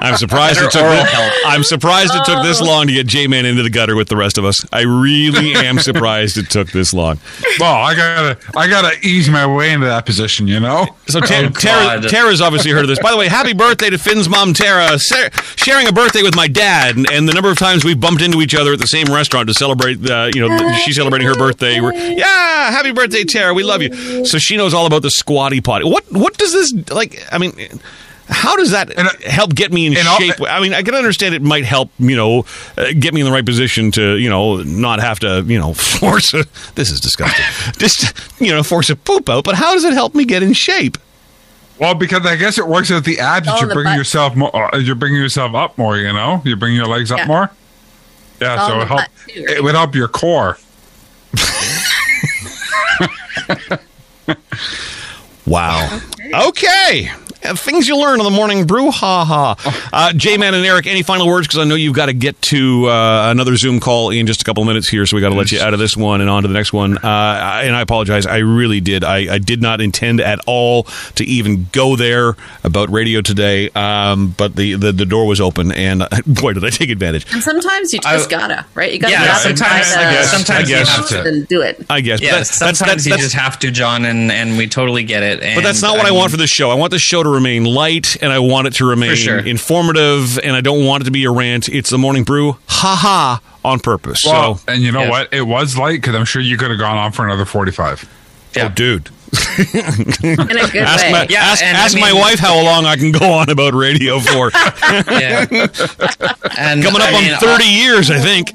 [0.00, 0.82] I'm surprised it took.
[0.82, 1.42] oral This.
[1.46, 4.16] I'm surprised it took this long to get J Man into the gutter with the
[4.16, 4.64] rest of us.
[4.72, 7.18] I really am surprised it took this long.
[7.58, 10.86] Well, I gotta, I gotta ease my way into that position, you know.
[11.08, 12.98] So Ta- Oh, Tara, Tara's obviously heard of this.
[12.98, 16.48] By the way, happy birthday to Finn's mom, Tara, sa- sharing a birthday with my
[16.48, 19.06] dad, and, and the number of times we've bumped into each other at the same
[19.06, 19.98] restaurant to celebrate.
[20.08, 21.80] Uh, you know, she's celebrating her birthday.
[21.80, 23.54] We're, yeah, happy birthday, Tara.
[23.54, 24.24] We love you.
[24.26, 25.84] So she knows all about the squatty potty.
[25.84, 27.22] What what does this like?
[27.32, 27.52] I mean.
[28.28, 30.34] How does that And, uh, help get me in and all- shape?
[30.48, 32.44] I mean, I can understand it might help, you know,
[32.76, 35.72] uh, get me in the right position to, you know, not have to, you know,
[35.98, 36.44] force a.
[36.74, 37.44] This is disgusting.
[37.78, 39.44] Just, you know, force a poop out.
[39.44, 40.98] But how does it help me get in shape?
[41.78, 43.46] Well, because I guess it works with the abs.
[43.46, 44.74] That you're bringing yourself more.
[44.74, 45.96] Uh, you're bringing yourself up more.
[45.96, 47.26] You know, you're bringing your legs up Yeah.
[47.26, 47.50] more.
[48.42, 49.00] Yeah, so it the help.
[49.26, 49.56] too, right?
[49.56, 50.58] It would help your core.
[55.46, 56.00] Wow.
[56.34, 57.08] Okay.
[57.10, 57.16] Uh,
[57.56, 58.90] things you learn on the morning brew.
[58.90, 59.88] Ha ha.
[59.92, 61.46] Uh, J Man and Eric, any final words?
[61.46, 64.44] Because I know you've got to get to uh, another Zoom call in just a
[64.44, 66.28] couple of minutes here, so we got to let you out of this one and
[66.30, 66.98] on to the next one.
[66.98, 68.26] Uh, and I apologize.
[68.26, 69.04] I really did.
[69.04, 70.84] I, I did not intend at all
[71.16, 75.72] to even go there about radio today, um, but the, the, the door was open,
[75.72, 77.26] and uh, boy, did I take advantage.
[77.32, 78.92] and sometimes you just I- gotta, right?
[78.92, 81.28] You gotta Yeah, get up and sometimes- try I guess- sometimes you just have to.
[81.28, 81.84] and do it.
[81.90, 82.20] I guess.
[82.20, 84.66] Yeah, But that- sometimes that's, that's, you that's, just have to, John, and, and we
[84.66, 85.40] totally get it.
[85.54, 86.70] But that's not what I, want for this show.
[86.70, 89.38] I want the show to remain light, and I want it to remain sure.
[89.38, 91.68] informative, and I don't want it to be a rant.
[91.68, 94.24] It's the morning brew, ha ha, on purpose.
[94.24, 95.10] Well, so, and you know yeah.
[95.10, 95.32] what?
[95.32, 98.08] It was light because I'm sure you could have gone on for another 45.
[98.58, 99.10] oh, dude,
[99.58, 101.12] In a good ask way.
[101.12, 103.74] my Yeah, ask, and I ask my wife how long I can go on about
[103.74, 104.50] radio for.
[105.10, 105.46] Yeah.
[106.58, 108.52] And Coming up I mean, on thirty uh, years, I think.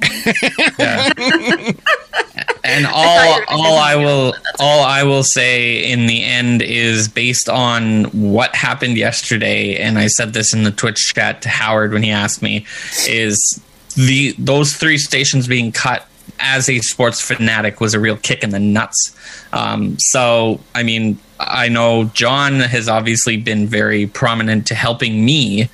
[2.64, 7.49] And all you all I will all I will say in the end is based
[7.49, 12.03] on what happened yesterday, and I said this in the Twitch chat to Howard when
[12.03, 12.66] he asked me,
[13.07, 13.61] is
[13.95, 16.07] the those three stations being cut
[16.39, 19.16] as a sports fanatic was a real kick in the nuts.
[19.51, 25.70] Um, so I mean, I know John has obviously been very prominent to helping me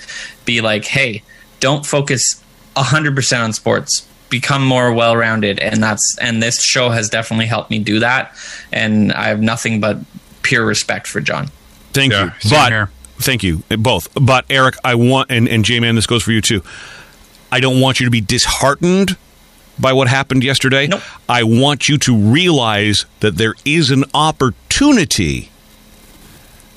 [0.45, 1.23] be like, hey,
[1.59, 2.43] don't focus
[2.75, 7.79] 100% on sports become more well-rounded and that's and this show has definitely helped me
[7.79, 8.35] do that
[8.71, 9.97] and i have nothing but
[10.43, 11.49] pure respect for john
[11.91, 12.91] Thank Yeah, you, but here.
[13.17, 14.07] thank you both.
[14.13, 16.61] But Eric, I want and and J Man, this goes for you too.
[17.51, 19.17] I don't want you to be disheartened
[19.79, 20.85] by what happened yesterday.
[20.85, 21.01] Nope.
[21.27, 25.49] I want you to realize that there is an opportunity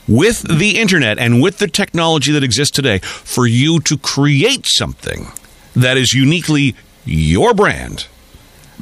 [0.09, 5.27] with the internet and with the technology that exists today for you to create something
[5.77, 6.75] that is uniquely
[7.05, 8.07] your brand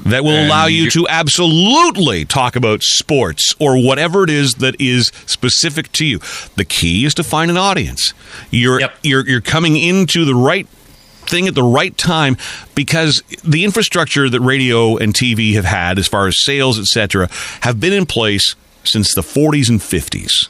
[0.06, 4.54] that will And allow you you- to absolutely talk about sports or whatever it is
[4.54, 6.20] that is specific to you.
[6.56, 8.14] The key is to find an audience.
[8.50, 8.98] You're Yep.
[9.02, 10.66] you're you're coming into the right
[11.26, 12.36] thing at the right time
[12.74, 17.28] because the infrastructure that radio and TV have had, as far as sales, etc.,
[17.60, 20.48] have been in place since the 40s and 50s.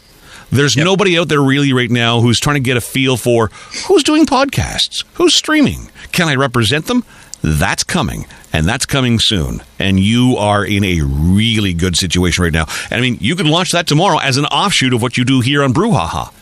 [0.52, 3.50] There's nobody out there really right now who's trying to get a feel for
[3.88, 5.90] who's doing podcasts, who's streaming.
[6.12, 7.04] Can I represent them?
[7.42, 9.62] That's coming, and that's coming soon.
[9.78, 12.66] And you are in a really good situation right now.
[12.90, 15.40] And I mean, you can launch that tomorrow as an offshoot of what you do
[15.40, 16.32] here on Brouhaha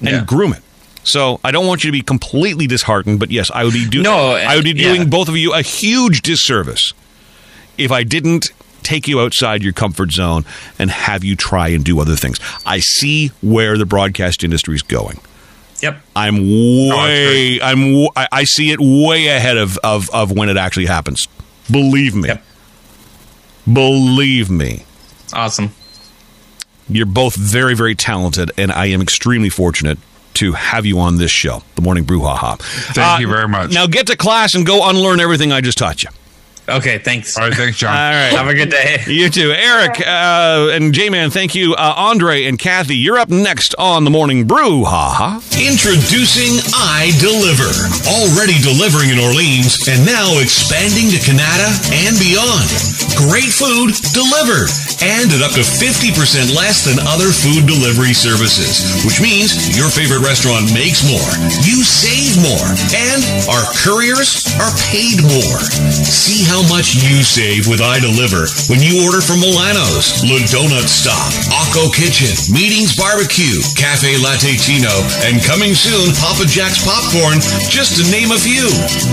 [0.00, 0.24] and Yeah.
[0.24, 0.62] groom it.
[1.02, 4.04] So I don't want you to be completely disheartened, but yes, I would be doing.
[4.04, 4.94] No, I would be yeah.
[4.94, 6.92] doing both of you a huge disservice
[7.78, 8.50] if I didn't
[8.82, 10.44] take you outside your comfort zone
[10.78, 12.38] and have you try and do other things.
[12.64, 15.20] I see where the broadcast industry is going.
[15.82, 16.00] Yep.
[16.14, 17.60] I'm oh, it's way.
[17.60, 17.80] I'm.
[17.80, 21.26] w- I I see it way ahead of, of of when it actually happens.
[21.70, 22.28] Believe me.
[22.28, 22.44] Yep.
[23.72, 24.84] Believe me.
[25.32, 25.72] Awesome.
[26.88, 29.98] You're both very, very talented, and I am extremely fortunate
[30.34, 32.58] to have you on this show, the Morning brew, Brouhaha.
[32.58, 33.72] Thank uh, you very much.
[33.72, 36.10] Now get to class and go unlearn everything I just taught you.
[36.70, 36.98] Okay.
[36.98, 37.36] Thanks.
[37.36, 37.90] All right, thanks, John.
[37.94, 38.32] All right.
[38.32, 38.98] Have a good day.
[39.10, 39.52] You too.
[39.52, 41.74] Eric uh, and J Man, thank you.
[41.74, 44.84] Uh, Andre and Kathy, you're up next on the Morning Brew.
[44.84, 45.28] Ha ha.
[45.58, 47.68] Introducing I Deliver.
[48.06, 51.68] Already delivering in Orleans and now expanding to Canada
[52.06, 52.70] and beyond.
[53.18, 56.12] Great food delivered and at up to 50%
[56.52, 61.30] less than other food delivery services, which means your favorite restaurant makes more,
[61.64, 65.60] you save more, and our couriers are paid more.
[66.04, 70.84] See how much you save with I Deliver when you order from Milano's, Le Donut
[70.84, 74.90] Stop, Akko Kitchen, Meetings Barbecue, Cafe Latte Latino,
[75.22, 77.38] and coming soon, Papa Jack's Popcorn,
[77.70, 78.66] just to name a few.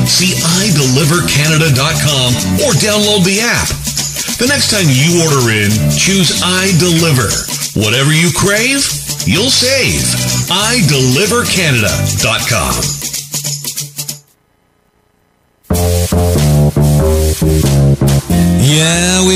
[0.10, 0.34] See
[0.66, 2.34] iDeliverCanada.com
[2.66, 3.70] or download the app.
[4.42, 7.30] The next time you order in, choose I Deliver.
[7.78, 8.82] Whatever you crave,
[9.30, 10.02] you'll save.
[10.50, 12.97] iDeliverCanada.com.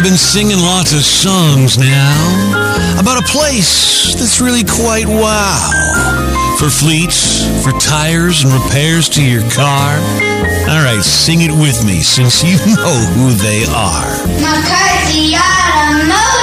[0.02, 5.70] we've been singing lots of songs now about a place that's really quite wow.
[6.58, 9.97] For fleets, for tires and repairs to your car.
[10.70, 14.26] All right, sing it with me since you know who they are.
[14.41, 16.41] McCarthy Automotive.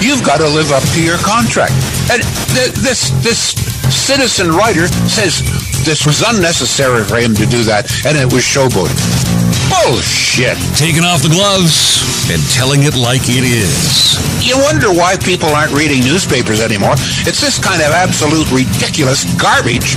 [0.00, 1.74] you've got to live up to your contract."
[2.10, 2.22] And
[2.54, 3.52] th- this this
[3.92, 5.42] citizen writer says
[5.84, 9.27] this was unnecessary for him to do that, and it was showboating.
[9.68, 10.56] Bullshit.
[10.76, 12.00] Taking off the gloves
[12.30, 14.16] and telling it like it is.
[14.44, 16.94] You wonder why people aren't reading newspapers anymore.
[17.28, 19.96] It's this kind of absolute ridiculous garbage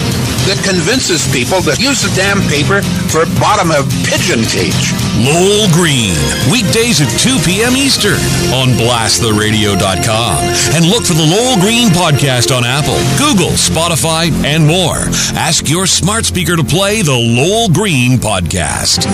[0.49, 4.91] that convinces people to use the damn paper for bottom of pigeon cage.
[5.21, 6.17] Lowell Green,
[6.49, 7.77] weekdays at 2 p.m.
[7.77, 8.19] Eastern
[8.55, 10.39] on blasttheradio.com.
[10.73, 14.97] And look for the Lowell Green podcast on Apple, Google, Spotify, and more.
[15.37, 19.05] Ask your smart speaker to play the Lowell Green podcast.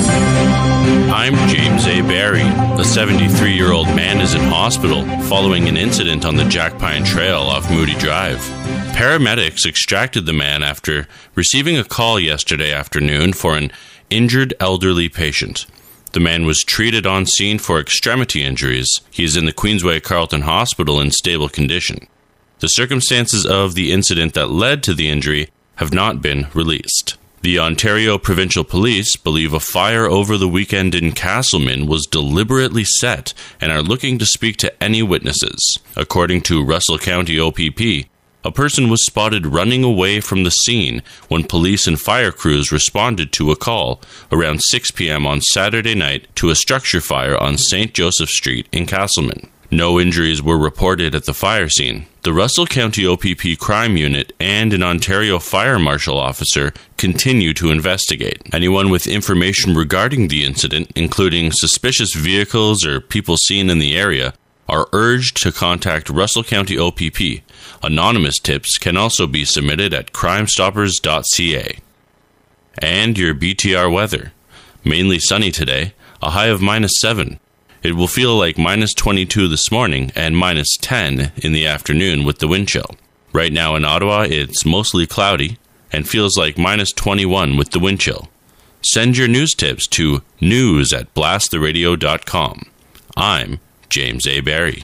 [0.88, 2.00] I'm James A.
[2.02, 2.44] Barry.
[2.80, 7.04] A 73 year old man is in hospital following an incident on the Jack Pine
[7.04, 8.40] Trail off Moodie Drive.
[8.96, 13.70] Paramedics extracted the man after receiving a call yesterday afternoon for an
[14.10, 15.66] injured elderly patient.
[16.14, 19.02] The man was treated on scene for extremity injuries.
[19.12, 22.08] He is in the Queensway Carleton Hospital in stable condition.
[22.60, 27.18] The circumstances of the incident that led to the injury have not been released.
[27.48, 33.34] The Ontario Provincial Police believe a fire over the weekend in Casselman was deliberately set
[33.62, 35.80] and are looking to speak to any witnesses.
[35.96, 38.10] According to Russell County OPP,
[38.44, 43.32] a person was spotted running away from the scene when police and fire crews responded
[43.32, 45.26] to a call around 6 p.m.
[45.26, 47.94] on Saturday night to a structure fire on St.
[47.94, 49.48] Joseph Street in Casselman.
[49.70, 52.06] No injuries were reported at the fire scene.
[52.22, 58.42] The Russell County OPP crime unit and an Ontario fire marshal officer continue to investigate.
[58.54, 64.34] Anyone with information regarding the incident, including suspicious vehicles or people seen in the area,
[64.70, 67.44] are urged to contact Russell County OPP.
[67.84, 71.80] Anonymous tips can also be submitted at crimestoppers.ca.
[72.80, 74.32] And your BTR weather.
[74.84, 77.40] Mainly sunny today, a high of minus 7.
[77.88, 82.40] It will feel like minus 22 this morning and minus 10 in the afternoon with
[82.40, 82.98] the wind chill.
[83.32, 85.58] Right now in Ottawa, it's mostly cloudy
[85.90, 88.28] and feels like minus 21 with the wind chill.
[88.82, 92.64] Send your news tips to news at blasttheradio.com.
[93.16, 94.42] I'm James A.
[94.42, 94.84] Barry.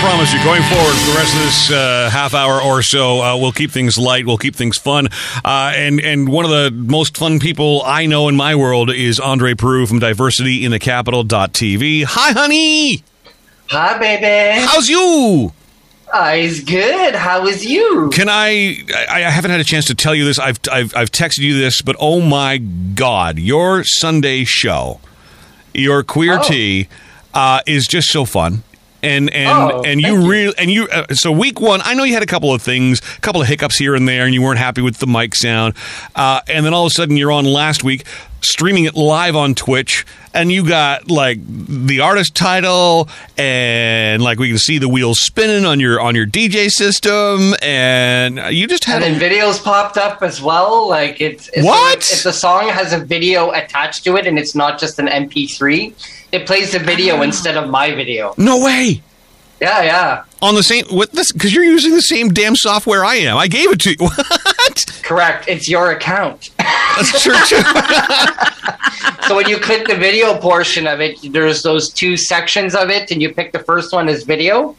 [0.00, 3.36] Promise you, going forward for the rest of this uh, half hour or so, uh,
[3.36, 4.26] we'll keep things light.
[4.26, 5.08] We'll keep things fun.
[5.44, 9.20] Uh, and and one of the most fun people I know in my world is
[9.20, 12.04] Andre Peru from Diversity in the Capital.tv.
[12.04, 13.02] Hi, honey.
[13.68, 14.66] Hi, baby.
[14.66, 15.52] How's you?
[16.12, 17.14] Uh, it's good.
[17.14, 18.10] How is you?
[18.12, 18.78] Can I,
[19.08, 19.24] I?
[19.24, 20.38] I haven't had a chance to tell you this.
[20.38, 25.00] I've I've, I've texted you this, but oh my God, your Sunday show,
[25.74, 26.42] your queer Oh.
[26.48, 26.88] tea,
[27.34, 28.62] uh, is just so fun.
[29.02, 32.14] And and Oh, and you really and you uh, so week one I know you
[32.14, 34.58] had a couple of things a couple of hiccups here and there and you weren't
[34.58, 35.74] happy with the mic sound.
[36.14, 38.04] Uh, and then all of a sudden you're on last week
[38.42, 44.48] streaming it live on Twitch and you got like the artist title and like we
[44.48, 49.02] can see the wheels spinning on your on your DJ system and you just had
[49.02, 50.88] And then videos popped up as well.
[50.88, 51.98] Like it's, it's What?
[51.98, 55.92] if the song has a video attached to it and it's not just an MP3,
[56.32, 57.22] it plays the video ah.
[57.22, 58.34] instead of my video.
[58.36, 59.02] no way
[59.60, 63.16] Yeah, yeah, on the same with this because you're using the same damn software I
[63.16, 65.48] am I gave it to you what correct.
[65.48, 66.50] It's your account.
[66.58, 67.62] that's true too.
[69.26, 73.10] so when you click the video portion of it, there's those two sections of it,
[73.10, 74.76] and you pick the first one as video.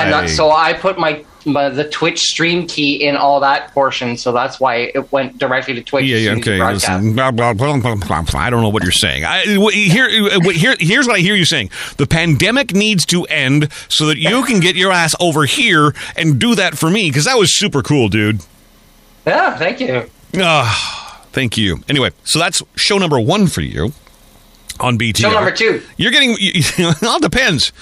[0.00, 3.72] And I- that, so I put my, my the Twitch stream key in all that
[3.72, 6.04] portion, so that's why it went directly to Twitch.
[6.06, 6.72] Yeah, yeah, soon as you okay.
[6.72, 8.24] listen, blah, blah, blah.
[8.34, 9.24] I don't know what you're saying.
[9.24, 10.08] I, here,
[10.52, 11.70] here, here's what I hear you saying.
[11.96, 16.38] The pandemic needs to end so that you can get your ass over here and
[16.38, 18.40] do that for me because that was super cool, dude.
[19.26, 20.08] Yeah, thank you.
[20.36, 21.80] Ah, thank you.
[21.88, 23.92] Anyway, so that's show number one for you
[24.80, 25.22] on BT.
[25.22, 25.82] Show number two.
[25.96, 26.30] You're getting.
[26.38, 27.72] You, it depends.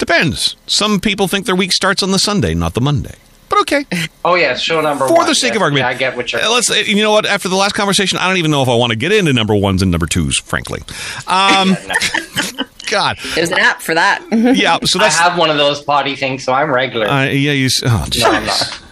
[0.00, 0.56] Depends.
[0.66, 3.14] Some people think their week starts on the Sunday, not the Monday.
[3.48, 3.84] But okay.
[4.24, 5.26] Oh yeah, show number For one.
[5.26, 5.56] the sake yeah.
[5.56, 6.42] of argument, Yeah, I get what you're.
[6.42, 6.70] Uh, let's.
[6.70, 7.24] uh, You know what?
[7.24, 9.54] After the last conversation, I don't even know if I want to get into number
[9.54, 10.38] ones and number twos.
[10.38, 10.80] Frankly,
[11.26, 11.74] um,
[12.90, 14.22] God, There's an app for that.
[14.30, 14.78] yeah.
[14.84, 17.06] So I have one of those potty things, so I'm regular.
[17.08, 17.66] Uh, yeah, you.
[17.66, 18.82] s- Oh, no, I'm not.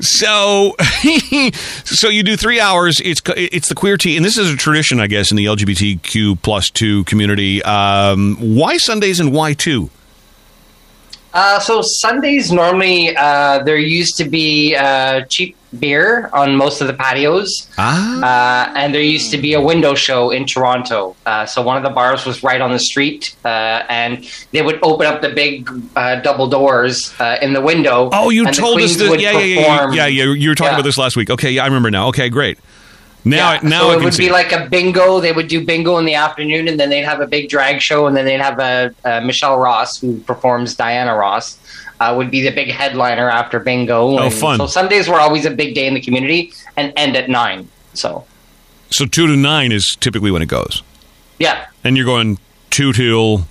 [0.00, 0.76] So,
[1.84, 3.00] so you do three hours.
[3.00, 6.42] It's it's the queer tea, and this is a tradition, I guess, in the LGBTQ
[6.42, 7.62] plus two community.
[7.62, 9.90] Um, why Sundays and why two?
[11.32, 16.86] Uh, so Sundays normally uh, there used to be uh, cheap beer on most of
[16.88, 21.14] the patios, Ah, uh, and there used to be a window show in Toronto.
[21.24, 23.48] Uh, so one of the bars was right on the street, uh,
[23.88, 28.10] and they would open up the big uh, double doors uh, in the window.
[28.12, 29.20] oh, you told us that.
[29.20, 30.24] Yeah, yeah, yeah, yeah, yeah.
[30.32, 30.78] You were talking Yeah.
[30.78, 31.30] about this last week.
[31.30, 32.08] Okay, yeah, I remember now.
[32.08, 32.58] Okay, great.
[33.22, 35.20] Now, Yeah, now so it would be like a bingo.
[35.20, 38.06] They would do bingo in the afternoon, and then they'd have a big drag show,
[38.06, 41.58] and then they'd have a, uh Michelle Ross who performs Diana Ross.
[42.00, 44.18] Uh, would be the big headliner after bingo.
[44.18, 44.58] Oh, and fun.
[44.58, 47.68] So Sundays were always a big day in the community, and end at nine.
[47.92, 48.24] So
[48.88, 50.82] so two to nine is typically when it goes,
[51.38, 52.38] yeah, and you're going
[52.70, 53.46] two till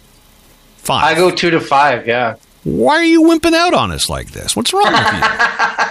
[0.77, 1.03] five.
[1.03, 2.07] I go two to five.
[2.07, 2.37] Yeah.
[2.63, 4.55] Why are you wimping out on us like this?
[4.55, 5.21] What's wrong with you?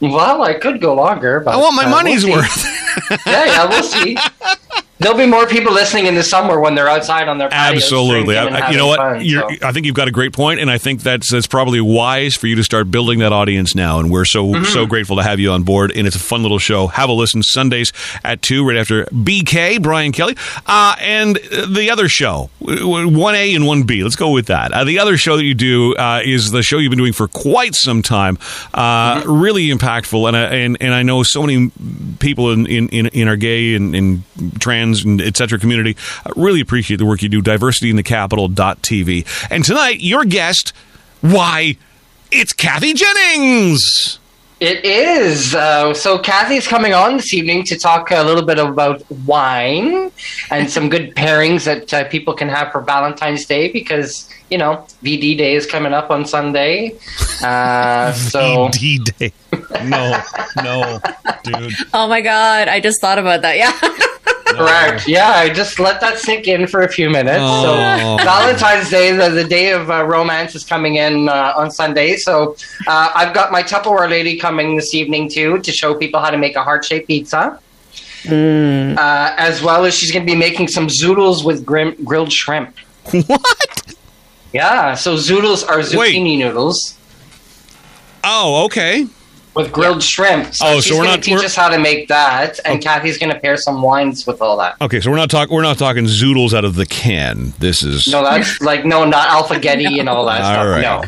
[0.00, 2.64] Well, I could go longer, but I want my uh, we'll money's worth.
[3.26, 4.16] yeah, yeah, we'll see.
[4.98, 8.38] There'll be more people listening in the summer when they're outside on their patios Absolutely.
[8.38, 8.96] I, you know what?
[8.98, 9.66] fun, You're, so.
[9.66, 12.46] I think you've got a great point, and I think that's that's probably wise for
[12.46, 13.98] you to start building that audience now.
[14.00, 14.64] And we're so Mm-hmm.
[14.64, 15.92] so grateful to have you on board.
[15.94, 16.86] And it's a fun little show.
[16.86, 17.92] Have a listen Sundays
[18.24, 20.36] at two, right after BK Brian Kelly,
[20.66, 24.02] uh, and uh, the other show, one A and one B.
[24.02, 24.72] Let's go with that.
[24.72, 27.28] Uh, the other show that you do uh, is the show you've been doing for
[27.28, 28.38] quite some time.
[28.72, 29.32] Uh, Mm-hmm.
[29.32, 31.70] Really impactful, and I, and and I know so many
[32.18, 34.22] people in in, in, in our gay and, and
[34.60, 37.40] trans and et cetera community uh, really appreciate the work you do.
[37.42, 39.26] Diversity in the capital.tv.
[39.50, 40.72] And tonight, your guest,
[41.20, 41.76] why,
[42.30, 44.18] it's Kathy Jennings.
[44.58, 45.54] It is.
[45.54, 50.10] Uh, so Kathy's coming on this evening to talk a little bit about wine
[50.50, 54.86] and some good pairings that uh, people can have for Valentine's Day because, you know,
[55.02, 56.96] VD Day is coming up on Sunday.
[57.44, 59.32] Uh, so VD Day.
[59.84, 60.22] No,
[60.64, 61.00] no,
[61.44, 61.74] dude.
[61.92, 63.58] Oh my god, I just thought about that.
[63.58, 63.78] Yeah.
[64.56, 65.08] correct.
[65.08, 67.40] Yeah, I just let that sink in for a few minutes.
[67.40, 68.16] Oh.
[68.18, 72.16] So Valentine's Day, the, the day of uh, romance, is coming in uh, on Sunday.
[72.16, 76.30] So uh, I've got my Tupperware lady coming this evening too to show people how
[76.30, 77.60] to make a heart-shaped pizza.
[78.22, 78.96] Mm.
[78.96, 82.74] Uh, as well as she's going to be making some zoodles with grim- grilled shrimp.
[83.26, 83.94] What?
[84.52, 86.96] Yeah, so zoodles are zucchini noodles
[88.28, 89.06] Oh, okay.
[89.56, 90.54] With grilled shrimp.
[90.54, 92.60] So Oh, so she's we're going not- to teach we're- us how to make that,
[92.64, 94.76] and Kathy's going to pair some wines with all that.
[94.82, 95.54] Okay, so we're not talking.
[95.54, 97.54] We're not talking zoodles out of the can.
[97.58, 100.66] This is No, that's like no, not Alphaghetti and all that All stuff.
[100.66, 100.82] right.
[100.82, 101.00] No,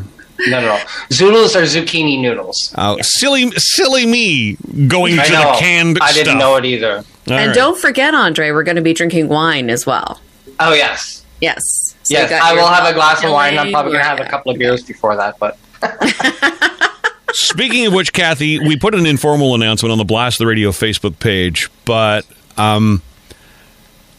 [0.47, 0.83] no, no, no.
[1.11, 2.73] Zoodles are zucchini noodles.
[2.79, 5.53] oh, silly, silly me going I to know.
[5.53, 6.39] the canned I didn't stuff.
[6.39, 6.97] know it either.
[6.97, 7.55] All and right.
[7.55, 10.21] don't forget, Andre, we're going to be drinking wine as well.
[10.59, 11.23] Oh yes.
[11.43, 11.63] Yes.
[12.05, 13.59] So yes, I will have a glass of wine.
[13.59, 15.59] I'm probably gonna have a couple of beers before that, but
[17.33, 21.19] Speaking of which, Kathy, we put an informal announcement on the Blast the Radio Facebook
[21.19, 22.27] page, but
[22.57, 23.03] um,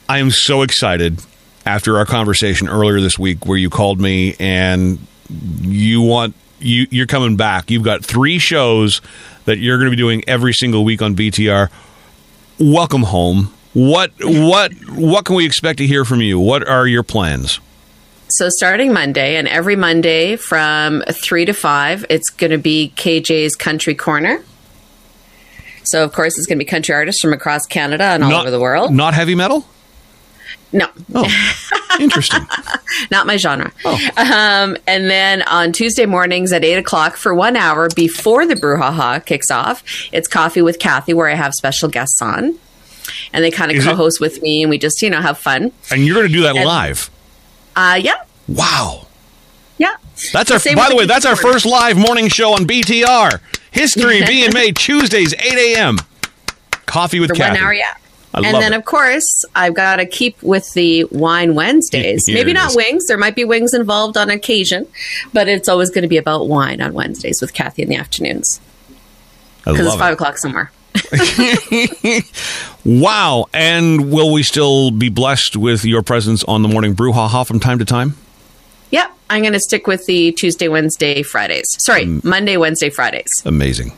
[0.08, 1.20] I am so excited
[1.66, 5.00] after our conversation earlier this week where you called me and
[5.62, 7.72] you want you you're coming back.
[7.72, 9.02] You've got three shows
[9.46, 11.70] that you're going to be doing every single week on BTR.
[12.60, 13.54] Welcome home.
[13.74, 16.40] What what what can we expect to hear from you?
[16.40, 17.60] What are your plans?
[18.32, 23.56] So starting Monday, and every Monday from three to five, it's going to be KJ's
[23.56, 24.44] Country Corner.
[25.84, 28.42] So of course, it's going to be country artists from across Canada and all Not-
[28.42, 28.94] over the world.
[28.94, 29.66] Not heavy metal?
[30.72, 31.26] No, Oh,
[32.00, 32.46] interesting.
[33.12, 33.72] not my genre.
[33.84, 39.26] Um, and then on Tuesday mornings at eight o'clock for one hour before the brouhaha
[39.26, 42.60] kicks off, it's Coffee with Kathy, where I have special guests on,
[43.34, 45.72] and they kind of co-host with me, and we just you know have fun.
[45.90, 47.10] And you're going to do that And- live.
[47.80, 48.16] Uh, yeah,
[48.50, 49.08] Wow.
[49.78, 49.96] yeah.
[50.34, 50.60] That's our.
[50.60, 53.40] Same By the way, that's our first live morning show on BTR.
[53.72, 55.98] History being made Tuesdays, eight a.m.
[56.86, 57.54] Coffee with for Kathy.
[57.56, 57.94] one hour, yeah.
[58.34, 58.76] I and then, it.
[58.76, 62.26] of course, I've got to keep with the wine Wednesdays.
[62.28, 62.76] Here Maybe not is.
[62.76, 63.06] wings.
[63.08, 64.86] There might be wings involved on occasion,
[65.34, 68.60] but it's always going to be about wine on Wednesdays with Kathy in the afternoons
[69.64, 70.14] because it's five it.
[70.16, 70.72] o'clock somewhere.
[72.86, 73.48] Wow.
[73.54, 77.80] And will we still be blessed with your presence on the morning brouhaha from time
[77.80, 78.16] to time?
[78.92, 81.68] Yep, I'm going to stick with the Tuesday, Wednesday, Fridays.
[81.80, 82.24] Sorry, Mm.
[82.24, 83.30] Monday, Wednesday, Fridays.
[83.46, 83.92] Amazing.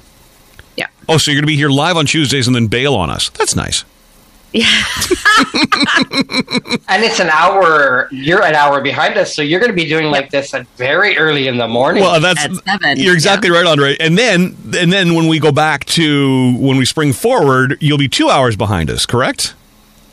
[0.76, 0.88] Yeah.
[1.08, 3.30] Oh, so you're going to be here live on Tuesdays and then bail on us.
[3.30, 3.86] That's nice.
[4.54, 4.64] and
[7.04, 8.10] it's an hour.
[8.12, 11.18] You're an hour behind us, so you're going to be doing like this at very
[11.18, 12.04] early in the morning.
[12.04, 13.96] Well, that's At seven, you're exactly right, Andre.
[13.98, 18.10] And then and then when we go back to when we spring forward, you'll be
[18.10, 19.56] two hours behind us, correct?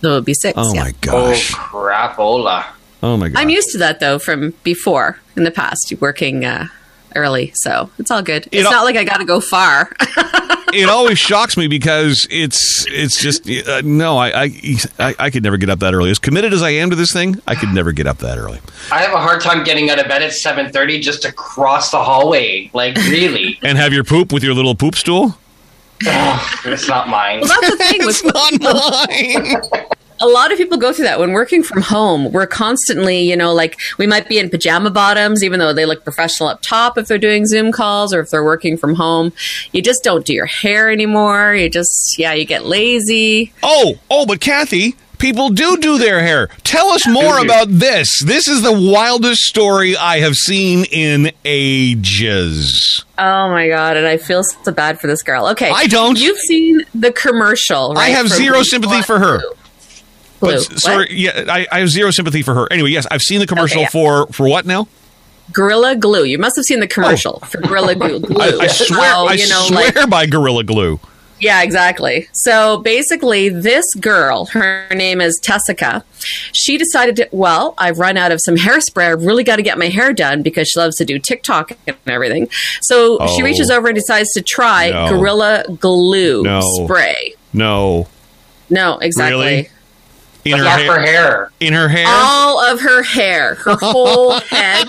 [0.03, 0.55] So it'll be six.
[0.57, 0.85] Oh yeah.
[0.85, 1.51] my oh gosh.
[1.51, 2.67] crap, Ola.
[3.03, 3.43] Oh my gosh.
[3.43, 6.69] I'm used to that though from before in the past, working uh,
[7.17, 7.51] early.
[7.57, 8.49] So it's all good.
[8.53, 9.91] It's al- not like I got to go far.
[10.75, 15.43] it always shocks me because it's it's just uh, no I, I I I could
[15.43, 16.11] never get up that early.
[16.11, 18.61] As committed as I am to this thing I could never get up that early.
[18.93, 21.91] I have a hard time getting out of bed at seven thirty just to cross
[21.91, 22.71] the hallway.
[22.73, 25.39] Like really, and have your poop with your little poop stool?
[26.07, 27.41] Ugh, it's not mine.
[27.41, 28.33] Well, that's the thing it's with
[30.21, 32.33] a lot of people go through that when working from home.
[32.33, 36.05] We're constantly, you know, like we might be in pajama bottoms, even though they look
[36.05, 39.33] professional up top if they're doing Zoom calls or if they're working from home.
[39.73, 41.55] You just don't do your hair anymore.
[41.55, 43.53] You just, yeah, you get lazy.
[43.63, 48.47] oh oh but Kathy people do do their hair tell us more about this this
[48.47, 53.97] is the wildest story I have seen in ages Oh my god!
[53.97, 55.49] And I feel so bad for this girl.
[55.49, 56.17] Okay, I don't.
[56.17, 58.05] You've seen the commercial, right?
[58.05, 59.41] I have zero sympathy for her.
[60.41, 60.53] Blue.
[60.53, 63.47] but sorry yeah I, I have zero sympathy for her anyway yes I've seen the
[63.47, 63.89] commercial Okay, yeah.
[64.27, 64.87] for for what now
[65.53, 66.25] Gorilla Glue.
[66.25, 67.47] You must have seen the commercial oh.
[67.47, 68.21] for Gorilla Glue.
[68.29, 68.41] Oh.
[68.61, 71.01] I, I swear Oh, I you know, swear like- by Gorilla Glue
[71.41, 72.29] Yeah, exactly.
[72.35, 76.05] So basically, this girl, her name is Tessica,
[76.53, 79.11] she decided to, well, I've run out of some hairspray.
[79.13, 81.97] I've really got to get my hair done because she loves to do TikTok and
[82.07, 82.49] everything.
[82.83, 83.45] So she Oh.
[83.45, 85.09] reaches over and decides to try No.
[85.17, 86.61] Gorilla Glue No.
[86.85, 87.35] spray.
[87.55, 88.07] no
[88.69, 89.39] No, exactly.
[89.47, 89.69] Really?
[90.45, 91.53] In But her not hair for hair.
[91.61, 94.89] in her hair All of her hair, her whole head,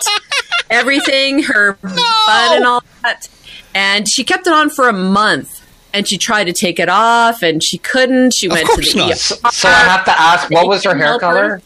[0.70, 1.96] everything, her butt
[2.56, 3.28] and all that.
[3.76, 5.56] And she kept it on for a month.
[5.92, 8.36] And she tried to take it off, and she couldn't.
[8.36, 9.12] She went to course the not.
[9.12, 9.16] ER.
[9.52, 11.28] So I have to ask, what was her hair Help her.
[11.28, 11.62] color?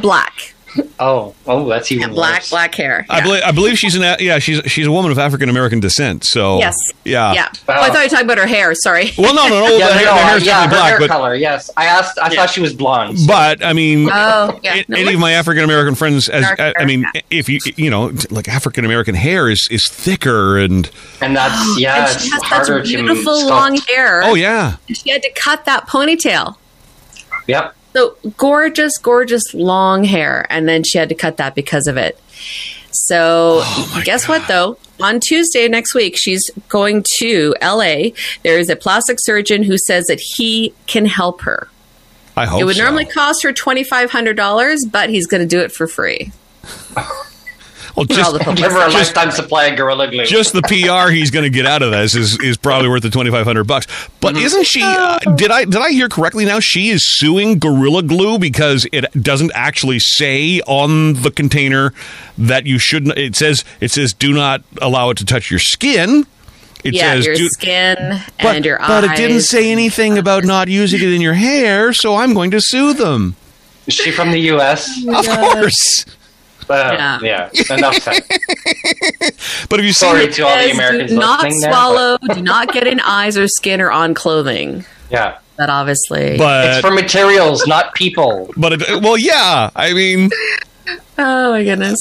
[0.00, 0.51] black.
[0.98, 2.50] Oh, oh, that's even black, worse.
[2.50, 3.04] black hair.
[3.10, 6.24] I believe I believe she's an yeah she's she's a woman of African American descent.
[6.24, 6.76] So Yes.
[7.04, 7.48] yeah Yeah.
[7.68, 8.72] Oh, I thought you were talking about her hair.
[8.74, 9.10] Sorry.
[9.18, 9.76] Well, no, no, no.
[9.76, 11.34] Yeah, the hair, no, the uh, hair's yeah, her black, hair but color.
[11.34, 12.18] Yes, I asked.
[12.22, 13.18] I thought she was blonde.
[13.26, 14.82] but I mean, Oh, yeah.
[14.86, 17.20] No, any of my African American friends, as I, I mean, yeah.
[17.30, 20.88] if you you know, like African American hair is is thicker and
[21.20, 23.48] and that's yeah, and it's she has harder such to beautiful sculpt.
[23.50, 24.22] long hair.
[24.22, 26.56] oh yeah, And she had to cut that ponytail.
[27.48, 27.74] Yep.
[27.92, 32.18] So gorgeous, gorgeous long hair, and then she had to cut that because of it.
[32.92, 34.78] So Oh guess what though?
[35.00, 38.10] On Tuesday next week, she's going to LA.
[38.42, 41.68] There is a plastic surgeon who says that he can help her.
[42.36, 42.84] I hope it would so.
[42.84, 46.32] normally cost her twenty five hundred dollars, but he's going to do it for free.
[47.96, 48.38] well, just all the.
[48.54, 50.24] Give her a Just- lifetime supply of Gorilla Glue.
[50.26, 53.10] just the PR he's going to get out of this is, is probably worth the
[53.10, 53.86] twenty five hundred bucks.
[54.20, 54.44] But Mm-hmm.
[54.46, 54.82] isn't she?
[54.82, 56.44] Uh, did I did I hear correctly?
[56.44, 61.92] Now she is suing Gorilla Glue because it doesn't actually say on the container
[62.38, 63.18] that you shouldn't.
[63.18, 66.26] It says it says do not allow it to touch your skin.
[66.84, 67.96] It yeah, says your do, skin
[68.42, 68.88] but, and your eyes.
[68.88, 72.50] but it didn't say anything about not using it in your hair, so I'm going
[72.50, 73.36] to sue them.
[73.86, 74.90] Is she from the U.S.?
[75.06, 76.04] of course.
[76.68, 77.50] Uh, yeah.
[77.70, 78.22] enough said.
[79.68, 80.32] But have you Sorry seen?
[80.32, 83.36] to all the Says, Americans do not listening there, swallow, do not get in eyes
[83.36, 84.84] or skin or on clothing.
[85.10, 85.38] Yeah.
[85.56, 86.38] That obviously.
[86.38, 88.50] But It's for materials, not people.
[88.56, 89.70] but it, well, yeah.
[89.76, 90.30] I mean,
[91.18, 91.98] oh my goodness.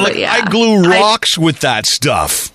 [0.00, 0.32] like yeah.
[0.32, 2.50] I glue rocks with that stuff.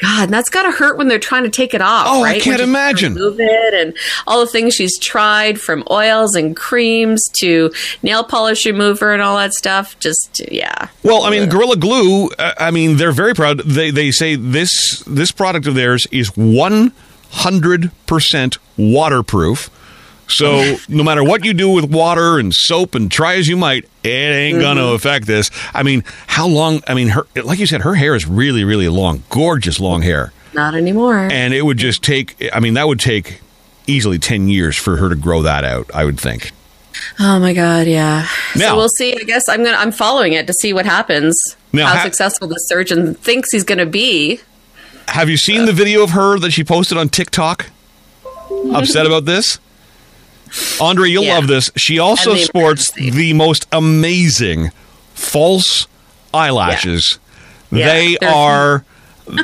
[0.00, 2.06] God, that's gotta hurt when they're trying to take it off.
[2.08, 3.14] Oh, I can't When she's trying to imagine.
[3.14, 3.96] Move it and
[4.26, 7.70] all the things she's tried, from oils and creams to
[8.02, 9.98] nail polish remover and all that stuff.
[10.00, 10.88] Just yeah.
[11.02, 12.28] Well, I mean, Gorilla Glue.
[12.38, 13.58] Uh, I mean, they're very proud.
[13.60, 16.92] They they say this this product of theirs is one
[17.30, 19.70] hundred percent waterproof.
[20.30, 23.84] So no matter what you do with water and soap and try as you might,
[24.04, 24.94] it ain't gonna Mm-hmm.
[24.94, 25.50] affect this.
[25.74, 26.82] I mean, how long?
[26.86, 30.32] I mean, her like you said, her hair is really really long, gorgeous long hair,
[30.54, 31.28] Not anymore.
[31.30, 32.36] and it would just take.
[32.52, 33.40] I mean, that would take
[33.86, 35.90] easily ten years for her to grow that out.
[35.92, 36.52] I would think.
[37.18, 38.26] Oh my god, yeah.
[38.56, 39.14] Now- so we'll see.
[39.14, 41.40] I guess I'm gonna I'm following it to see what happens.
[41.72, 44.40] Now, how ha- successful the surgeon thinks he's gonna be.
[45.08, 47.66] Have you seen the video of her that she posted on TikTok?
[48.72, 49.58] Upset about this?
[50.80, 51.34] Andre, you'll Yeah.
[51.36, 51.70] love this.
[51.76, 53.10] She also the sports emergency.
[53.18, 54.70] the most amazing
[55.14, 55.86] false
[56.34, 57.18] eyelashes.
[57.70, 58.84] Yeah, They they are.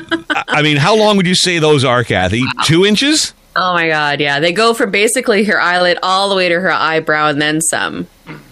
[0.48, 2.42] I mean, how long would you say those are, Kathy?
[2.64, 3.32] Two inches?
[3.54, 4.40] Oh my god, yeah.
[4.40, 8.06] They go from basically her eyelid all the way to her eyebrow and then some.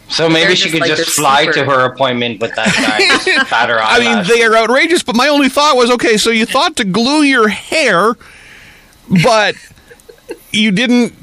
[0.08, 2.66] So maybe They're she just could like just fly super- to her appointment with that
[2.74, 3.24] guy.
[3.34, 6.30] just pat her I mean, they are outrageous, but my only thought was okay, so
[6.30, 8.14] you thought to glue your hair,
[9.24, 9.56] but
[10.52, 11.14] you didn't.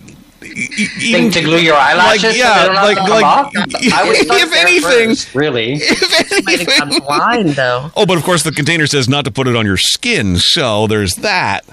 [0.41, 2.97] Y- y- even- Think to glue your eyelashes Like, so yeah, they don't have like,
[2.97, 3.51] come like, off?
[3.55, 5.73] I would start if there anything, first, really.
[5.75, 7.05] if Might have gone anything.
[7.07, 7.91] blind though.
[7.95, 10.87] Oh, but of course, the container says not to put it on your skin, so
[10.87, 11.65] there's that.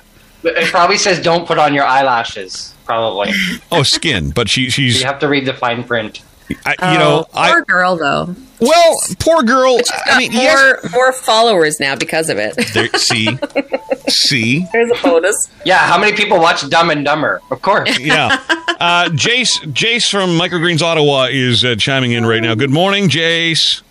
[0.45, 2.75] It probably says don't put on your eyelashes.
[2.85, 3.33] Probably.
[3.73, 6.21] Oh, skin, but she she's You have to read the fine print.
[6.65, 8.35] I, you know Oh, poor I girl though.
[8.61, 9.79] well poor girl.
[10.07, 12.57] I mean, more yes, more followers now because of it.
[12.75, 13.39] there, see,
[14.09, 15.49] see, There's a bonus.
[15.65, 17.41] Yeah, how many people watch Dumb and Dumber?
[17.51, 17.99] Of course.
[18.01, 18.41] yeah.
[18.81, 22.55] Uh, Jace Jace from Microgreens Ottawa is uh, chiming in right now.
[22.55, 23.83] Good morning, Jace.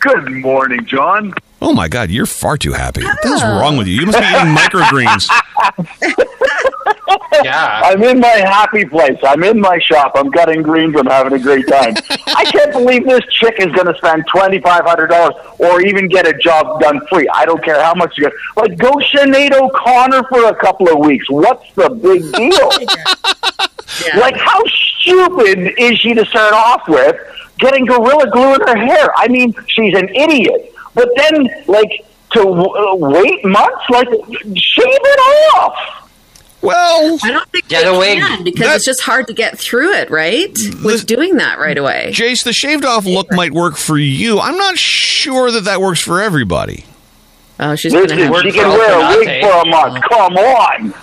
[0.00, 1.32] Good morning, John.
[1.60, 3.04] Oh my God, you're far too happy.
[3.04, 4.00] What the hell's wrong with you?
[4.00, 5.28] You must be eating microgreens.
[7.44, 7.80] Yeah.
[7.84, 9.18] I'm in my happy place.
[9.22, 10.12] I'm in my shop.
[10.14, 10.94] I'm cutting greens.
[10.96, 11.94] I'm having a great time.
[12.26, 16.08] I can't believe this chick is going to spend twenty five hundred dollars or even
[16.08, 17.28] get a job done free.
[17.32, 18.32] I don't care how much you get.
[18.56, 21.28] Like go Sinead O'Connor for a couple of weeks.
[21.30, 22.70] What's the big deal?
[24.06, 24.20] Yeah.
[24.20, 27.16] Like how stupid is she to start off with?
[27.58, 29.10] Getting gorilla glue in her hair.
[29.16, 30.74] I mean, she's an idiot.
[30.94, 36.01] But then, like to w- uh, wait months, like shave it off.
[36.62, 38.16] Well, I don't think Get they away.
[38.16, 40.52] can because That- it's just hard to get through it, right?
[40.52, 40.84] Mm-hmm.
[40.84, 42.10] With doing that right away.
[42.14, 44.38] Jace, the shaved off look might work for you.
[44.40, 46.84] I'm not sure that that works for everybody.
[47.60, 50.04] Oh, she's gonna Listen, have work she can wear a wig for a month.
[50.04, 50.08] Oh.
[50.08, 50.94] Come on.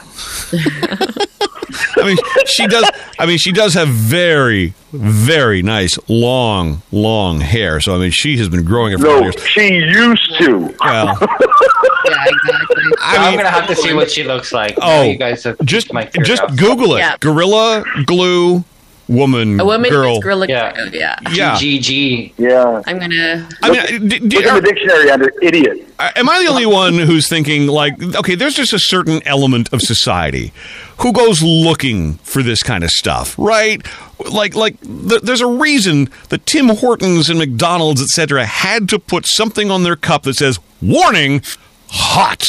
[1.97, 2.17] I mean,
[2.47, 2.89] she does.
[3.19, 7.79] I mean, she does have very, very nice, long, long hair.
[7.79, 9.35] So I mean, she has been growing it for No, years.
[9.45, 10.75] she used to.
[10.81, 11.17] Well,
[12.05, 12.83] Yeah, exactly.
[13.01, 14.75] I I'm mean, gonna have to see what she looks like.
[14.81, 16.43] Oh, you guys have just piqued my just.
[16.57, 16.99] Google it.
[16.99, 17.17] Yeah.
[17.19, 18.63] Gorilla glue
[19.07, 20.15] woman A woman girl.
[20.15, 20.45] who's gorilla.
[20.47, 20.71] Yeah.
[20.91, 21.15] Yeah.
[21.23, 21.33] yeah.
[21.33, 21.55] Yeah.
[21.55, 22.33] GG.
[22.37, 22.81] Yeah.
[22.85, 23.49] I'm gonna.
[23.63, 25.87] I mean, d- d- Look in the dictionary under idiot.
[25.99, 29.81] Am I the only one who's thinking like, okay, there's just a certain element of
[29.81, 30.53] society
[30.99, 33.85] who goes looking for this kind of stuff, right?
[34.31, 39.25] Like, like th- there's a reason that Tim Hortons and McDonald's, etc., had to put
[39.25, 41.41] something on their cup that says "Warning,
[41.89, 42.47] hot."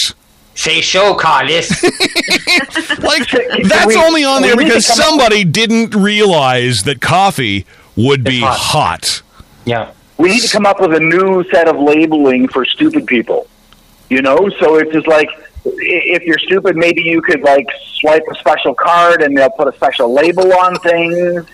[0.54, 1.70] Say show, Carlos.
[3.00, 3.28] Like
[3.64, 7.64] that's we- only on there because come up- somebody didn't realize that coffee
[7.96, 8.58] would be hot.
[8.58, 9.22] hot.
[9.64, 9.92] yeah.
[10.18, 13.46] We need to come up with a new set of labeling for stupid people.
[14.10, 15.30] You know, so it's just like
[15.64, 17.66] if you're stupid, maybe you could like
[18.00, 21.46] swipe a special card and they'll put a special label on things.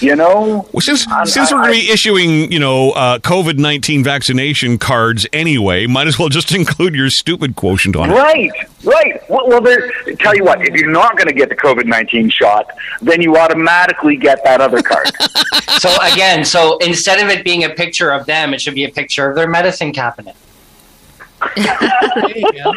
[0.00, 3.18] You know, Well, since I'm- since I- we're going to be issuing, you know, uh,
[3.18, 8.14] COVID nineteen vaccination cards anyway, might as well just include your stupid quotient on it.
[8.14, 8.50] Right,
[8.84, 9.30] right.
[9.30, 9.90] Well, well there,
[10.20, 12.66] tell you what, if you're not going to get the COVID 19 shot,
[13.00, 15.10] then you automatically get that other card.
[15.78, 18.88] So again, so instead of it being a picture of them, it should be a
[18.90, 20.34] picture of their medicine cabinet.
[21.54, 22.72] There you go.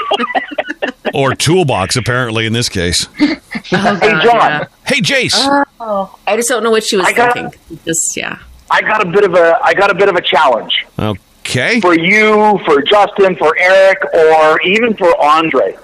[1.14, 3.08] or toolbox, apparently in this case.
[3.72, 4.66] Oh, God, hey, John, yeah.
[4.88, 5.66] Hey, Jace.
[5.80, 7.80] Oh, I just don't know what she was I got- thinking.
[7.86, 8.40] Just yeah.
[8.72, 11.82] I got a bit of a, I got a bit of a challenge okay.
[11.82, 15.76] for you, for Justin, for Eric, or even for Andre.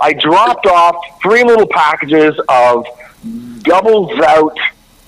[0.00, 2.86] I dropped off three little packages of
[3.62, 4.54] double zout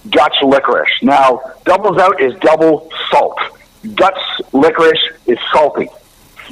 [0.09, 0.91] Dutch licorice.
[1.03, 3.39] Now, double zout is double salt.
[3.95, 4.19] Dutch
[4.53, 5.89] licorice is salty.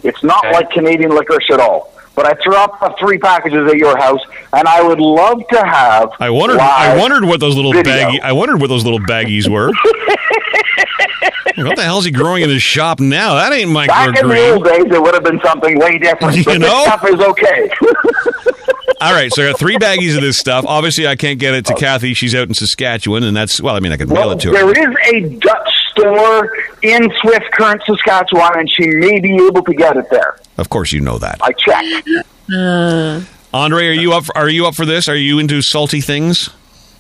[0.05, 1.93] It's not like Canadian licorice at all.
[2.19, 4.19] But I threw up three packages at your house,
[4.53, 6.11] and I would love to have.
[6.19, 6.59] I wondered.
[6.59, 8.21] I wondered what those little video.
[8.21, 9.69] I wondered what those little baggies were.
[11.65, 13.35] what the hell is he growing in his shop now?
[13.35, 16.37] That ain't Back in the old days, it would have been something way different.
[16.39, 16.67] You but know?
[16.67, 17.71] this stuff is okay.
[19.01, 20.65] All right, so I got three baggies of this stuff.
[20.67, 21.77] Obviously, I can't get it to oh.
[21.77, 22.15] Kathy.
[22.15, 23.77] She's out in Saskatchewan, and that's well.
[23.77, 24.55] I mean, I could mail Well, it to her.
[24.55, 29.73] There is a Dutch store in Swift Current, Saskatchewan, and she may be able to
[29.73, 30.37] get it there.
[30.59, 31.39] Of course, you know that.
[31.41, 33.27] I checked.
[33.55, 34.25] Andre, are you up?
[34.25, 35.09] For, are you up for this?
[35.09, 36.51] Are you into salty things?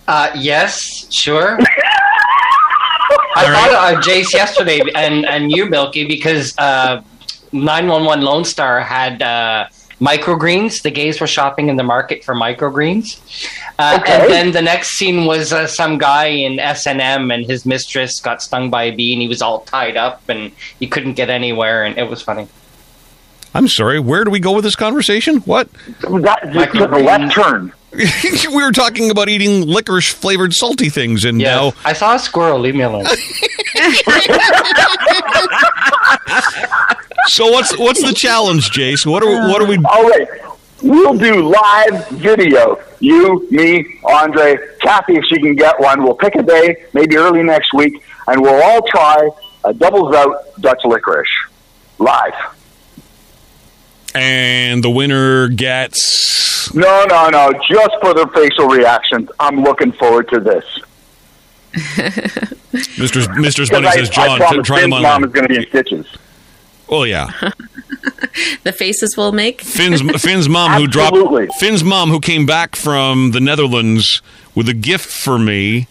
[0.06, 1.58] Uh, yes, sure.
[3.36, 7.02] I thought of Jace yesterday and, and you, Milky, because uh,
[7.52, 9.68] 911 Lone Star had uh,
[10.00, 10.82] microgreens.
[10.82, 13.20] The gays were shopping in the market for microgreens.
[13.78, 14.12] Uh, Okay.
[14.22, 18.42] And then the next scene was uh, some guy in S&M and his mistress got
[18.42, 21.84] stung by a bee and he was all tied up and he couldn't get anywhere
[21.84, 22.48] and it was funny.
[23.54, 23.98] I'm sorry.
[23.98, 25.38] Where do we go with this conversation?
[25.38, 25.70] What?
[26.00, 27.72] That just took a left turn.
[27.92, 32.58] we were talking about eating licorice flavored salty things, and now I saw a squirrel.
[32.58, 33.06] Leave me alone.
[37.26, 39.06] so what's what's the challenge, Jace?
[39.06, 39.78] What are what are we?
[39.78, 40.28] All right.
[40.82, 42.78] We'll do live video.
[43.00, 46.04] You, me, Andre, Kathy, if she can get one.
[46.04, 49.28] We'll pick a day, maybe early next week, and we'll all try
[49.64, 51.28] a double zout Dutch licorice
[51.98, 52.34] live.
[54.14, 56.74] And the winner gets.
[56.74, 57.52] No, no, no.
[57.68, 59.30] Just for their facial reactions.
[59.38, 60.64] I'm looking forward to this.
[62.72, 63.22] Mr.
[63.36, 63.70] Mr.
[63.70, 66.06] Bunny says, John, promise try them Finn's mom is going to be in stitches.
[66.88, 67.30] Oh yeah,
[68.64, 69.60] the faces we'll make.
[69.60, 71.16] Finn's Finn's mom who dropped
[71.58, 74.22] Finn's mom who came back from the Netherlands
[74.54, 75.86] with a gift for me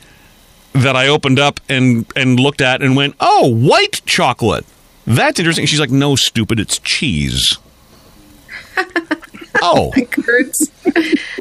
[0.74, 4.66] that I opened up and and looked at and went, "Oh, white chocolate.
[5.06, 7.58] That's interesting." She's like, "No, stupid, it's cheese."
[9.62, 9.94] Oh,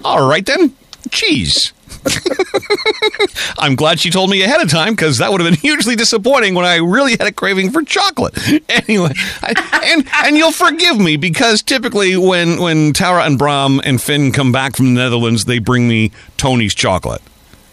[0.04, 0.74] all right then,
[1.10, 1.72] cheese.
[3.58, 6.54] I'm glad she told me ahead of time because that would have been hugely disappointing
[6.54, 8.36] when I really had a craving for chocolate.
[8.68, 14.00] Anyway, I, and and you'll forgive me because typically when when Tara and Bram and
[14.00, 17.22] Finn come back from the Netherlands, they bring me Tony's chocolate.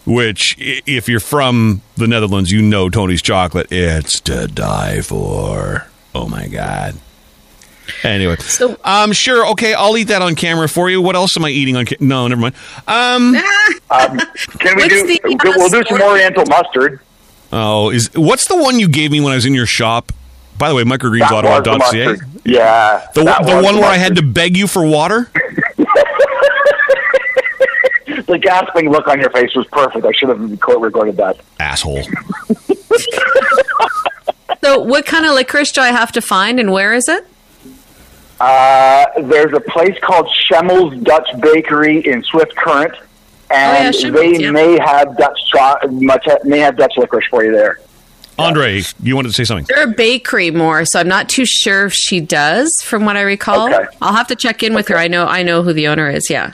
[0.06, 3.68] Which, if you're from the Netherlands, you know Tony's chocolate.
[3.72, 5.88] It's to die for.
[6.16, 6.96] Oh my god.
[8.04, 11.02] Anyway, so um, sure, okay, I'll eat that on camera for you.
[11.02, 11.86] What else am I eating on?
[11.86, 12.56] Ca- no, never mind.
[12.88, 13.36] Um,
[13.92, 14.20] Um,
[14.60, 15.18] can we do?
[15.56, 17.00] we'll do some Oriental mustard.
[17.52, 20.12] Oh, is what's the one you gave me when I was in your shop?
[20.58, 22.26] By the way, That was the microgreens.ca.
[22.46, 25.30] Yeah, The, the one the where I had to beg you for water?
[28.28, 30.06] the gasping look on your face was perfect.
[30.06, 31.38] I should have record- recorded that.
[31.60, 32.02] Asshole.
[34.64, 37.28] So, what kind of licorice do I have to find, and where is it?
[38.40, 42.94] Uh, there's a place called Schemmel's Dutch Bakery in Swift Current,
[43.50, 44.52] and Oh, yeah, they yeah.
[44.52, 47.80] may have Dutch cho- much may have Dutch licorice for you there.
[48.40, 49.66] Andre, you wanted to say something?
[49.70, 53.22] They're a bakery more, so I'm not too sure if she does, from what I
[53.22, 53.72] recall.
[53.72, 53.86] Okay.
[54.02, 54.98] I'll have to check in with her.
[54.98, 56.30] I know, I know who the owner is.
[56.32, 56.54] Yeah.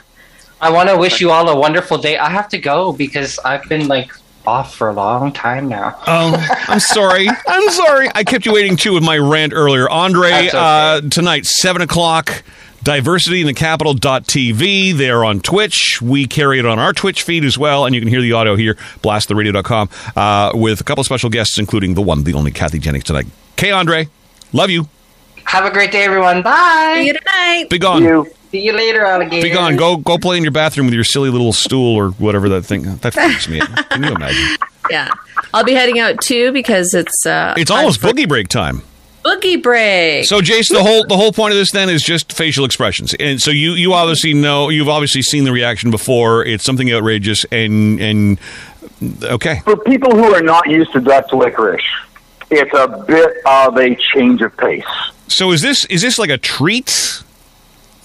[0.60, 2.18] I want to wish you all a wonderful day.
[2.18, 4.12] I have to go because I've been like
[4.46, 5.96] off for a long time now.
[6.06, 7.28] Oh, I'm sorry.
[7.46, 8.08] I'm sorry.
[8.14, 9.88] I kept you waiting too with my rant earlier.
[9.88, 10.50] Andre, okay.
[10.52, 12.42] uh, tonight, 7 o'clock,
[12.82, 14.94] diversity in the capital.tv.
[14.96, 16.00] They are on Twitch.
[16.02, 18.56] We carry it on our Twitch feed as well, and you can hear the audio
[18.56, 23.04] here, blasttheradio.com, uh, with a couple special guests, including the one, the only Kathy Jennings
[23.04, 23.26] tonight.
[23.52, 24.08] Okay, Andre,
[24.52, 24.88] love you.
[25.44, 26.42] Have a great day, everyone.
[26.42, 27.00] Bye.
[27.00, 27.66] See you tonight.
[27.70, 28.26] Be gone.
[28.50, 29.42] See you later, alligator.
[29.42, 29.76] Be gone.
[29.76, 32.82] Go go play in your bathroom with your silly little stool or whatever that thing.
[32.96, 33.90] That freaks me out.
[33.90, 34.56] Can you imagine?
[34.90, 35.08] Yeah.
[35.54, 38.82] I'll be heading out too because it's uh, It's almost boogie break time.
[39.24, 40.24] boogie break.
[40.24, 43.40] So, Jason, the whole the whole point of this then is just facial expressions, and
[43.40, 46.44] so you you obviously know you've obviously seen the reaction before.
[46.44, 48.38] It's something outrageous, and and
[49.22, 51.82] okay, For people who are not used to Dutch licorice,
[52.50, 54.84] it's a bit of a change of pace.
[55.28, 57.22] so is this is this like a treat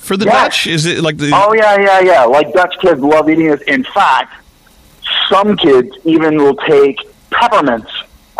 [0.06, 0.34] for the Yes.
[0.44, 0.68] Dutch?
[0.68, 2.24] Is it like the Oh yeah, yeah, yeah.
[2.24, 3.62] Like Dutch kids love eating this.
[3.64, 4.34] In fact,
[5.30, 6.98] some kids even will take
[7.32, 7.92] peppermints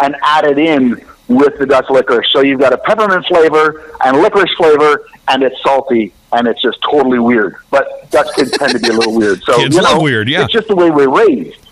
[0.02, 2.28] and add it in with the Dutch licorice.
[2.32, 6.80] So you've got a peppermint flavor and licorice flavor, and it's salty, and it's just
[6.84, 7.56] totally weird.
[7.72, 9.42] But Dutch kids tend to be a little weird.
[9.44, 10.44] So Kids you know, weird, yeah.
[10.44, 11.65] It's just the way we're raised.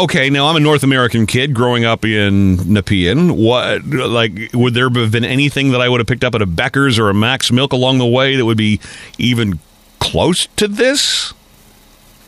[0.00, 0.30] Okay?
[0.30, 3.36] Now I'm a North American kid growing up in Nepean.
[3.36, 6.46] What like would there have been anything that I would have picked up at a
[6.46, 8.80] Becker's or a Mac's Milk along the way that would be
[9.18, 9.58] even
[9.98, 11.32] close to this?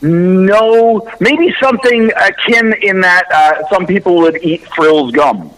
[0.03, 5.51] No, maybe something akin in that uh, some people would eat Thrills gum.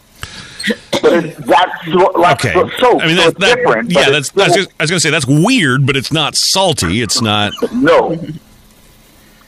[1.00, 2.52] but that's Okay.
[2.52, 3.90] so, so, I mean, so that, different.
[3.92, 7.02] yeah, that's, that's just, I was going to say that's weird, but it's not salty.
[7.02, 7.52] It's not.
[7.72, 8.18] no,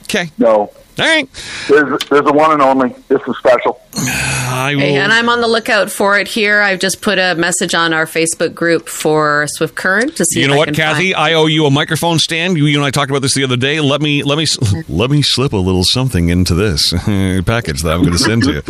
[0.04, 0.30] Okay.
[0.38, 0.70] no.
[0.96, 1.28] All right.
[1.68, 2.94] There's there's a one and only.
[3.08, 3.80] This is special.
[3.96, 4.82] I will.
[4.82, 6.60] Okay, and I'm on the lookout for it here.
[6.60, 10.38] I've just put a message on our Facebook group for Swift Current to see.
[10.40, 11.12] you if know I what, can Kathy?
[11.12, 12.56] find- I owe you a microphone stand.
[12.56, 13.80] You, you and I talked about this the other day.
[13.80, 14.46] Let me let me
[14.88, 16.92] let me slip a little something into this
[17.44, 18.62] package that I'm going to send to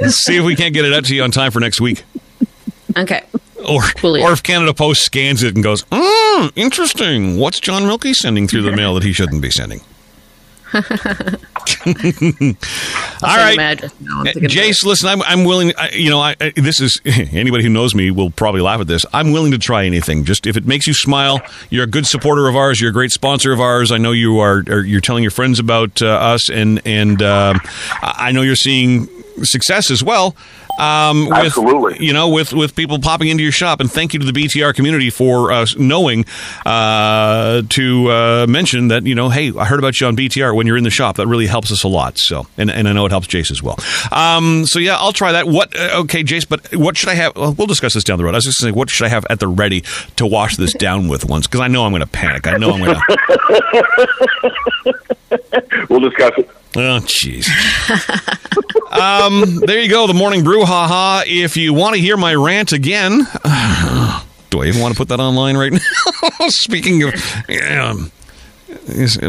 [0.00, 0.08] you.
[0.10, 2.04] See if we can't get it out to you on time for next week.
[2.96, 3.22] Okay.
[3.68, 7.38] Or, or if Canada Post scans it and goes, mm, interesting.
[7.38, 9.80] What's John Milkey sending through the mail that he shouldn't be sending?
[13.22, 14.20] All right, my address now.
[14.20, 14.84] I'm Uh, thinking about Jace.
[14.84, 15.72] Listen, I'm I'm willing.
[15.78, 18.86] I, you know, I, I, this is anybody who knows me will probably laugh at
[18.86, 19.04] this.
[19.12, 20.24] I'm willing to try anything.
[20.24, 21.40] Just if it makes you smile,
[21.70, 22.80] you're a good supporter of ours.
[22.80, 23.92] You're a great sponsor of ours.
[23.92, 24.62] I know you are.
[24.82, 27.54] you're telling your friends about uh, us, and and I
[28.02, 29.08] I know you're seeing
[29.42, 30.36] success as well.
[30.78, 32.04] Um, with, Absolutely.
[32.04, 34.74] You know, with with people popping into your shop, and thank you to the BTR
[34.74, 36.24] community for uh, knowing
[36.66, 40.66] uh, to uh, mention that you know, hey, I heard about you on BTR when
[40.66, 41.16] you're in the shop.
[41.16, 42.18] That really helps us a lot.
[42.18, 43.78] So, and, and I know it helps Jace as well.
[44.10, 45.46] Um, so yeah, I'll try that.
[45.46, 45.74] What?
[45.78, 47.36] Uh, okay, Jace, but what should I have?
[47.36, 48.34] Well, we'll discuss this down the road.
[48.34, 49.82] I was just saying, what should I have at the ready
[50.16, 51.46] to wash this down with once?
[51.46, 52.46] Because I know I'm going to panic.
[52.46, 52.96] I know I'm going
[54.84, 54.94] to.
[55.88, 56.48] We'll discuss it.
[56.76, 57.46] Oh, jeez.
[58.92, 60.06] um, there you go.
[60.06, 61.22] The morning brew, haha.
[61.26, 63.18] If you want to hear my rant again,
[64.50, 65.72] do I even want to put that online right
[66.40, 66.48] now?
[66.48, 67.14] Speaking of,
[67.48, 68.10] yes,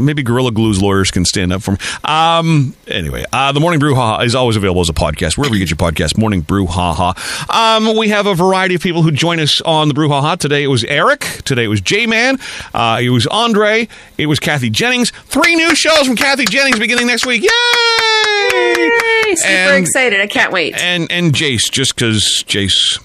[0.01, 1.77] maybe Gorilla Glue's lawyers can stand up for me.
[2.03, 5.59] Um, anyway, uh, the Morning Brew Haha is always available as a podcast wherever you
[5.65, 6.17] get your podcast.
[6.17, 7.13] Morning Brew Haha.
[7.49, 10.35] Um, we have a variety of people who join us on the Brew Haha.
[10.35, 11.21] Today it was Eric.
[11.45, 12.37] Today it was J Man.
[12.73, 13.87] Uh, it was Andre.
[14.17, 15.11] It was Kathy Jennings.
[15.11, 17.41] Three new shows from Kathy Jennings beginning next week.
[17.43, 17.49] Yay!
[17.49, 19.35] Yay!
[19.35, 20.21] Super And- excited.
[20.21, 20.75] I can't wait.
[20.77, 22.99] And and Jace, just because Jace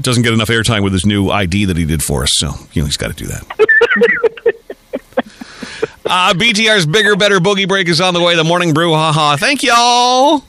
[0.00, 2.82] doesn't get enough airtime with his new ID that he did for us, so you
[2.82, 4.30] know he's got to do that.
[6.06, 8.36] uh, BTR's bigger, better boogie break is on the way.
[8.36, 9.36] The morning brew, haha.
[9.36, 10.42] Thank y'all.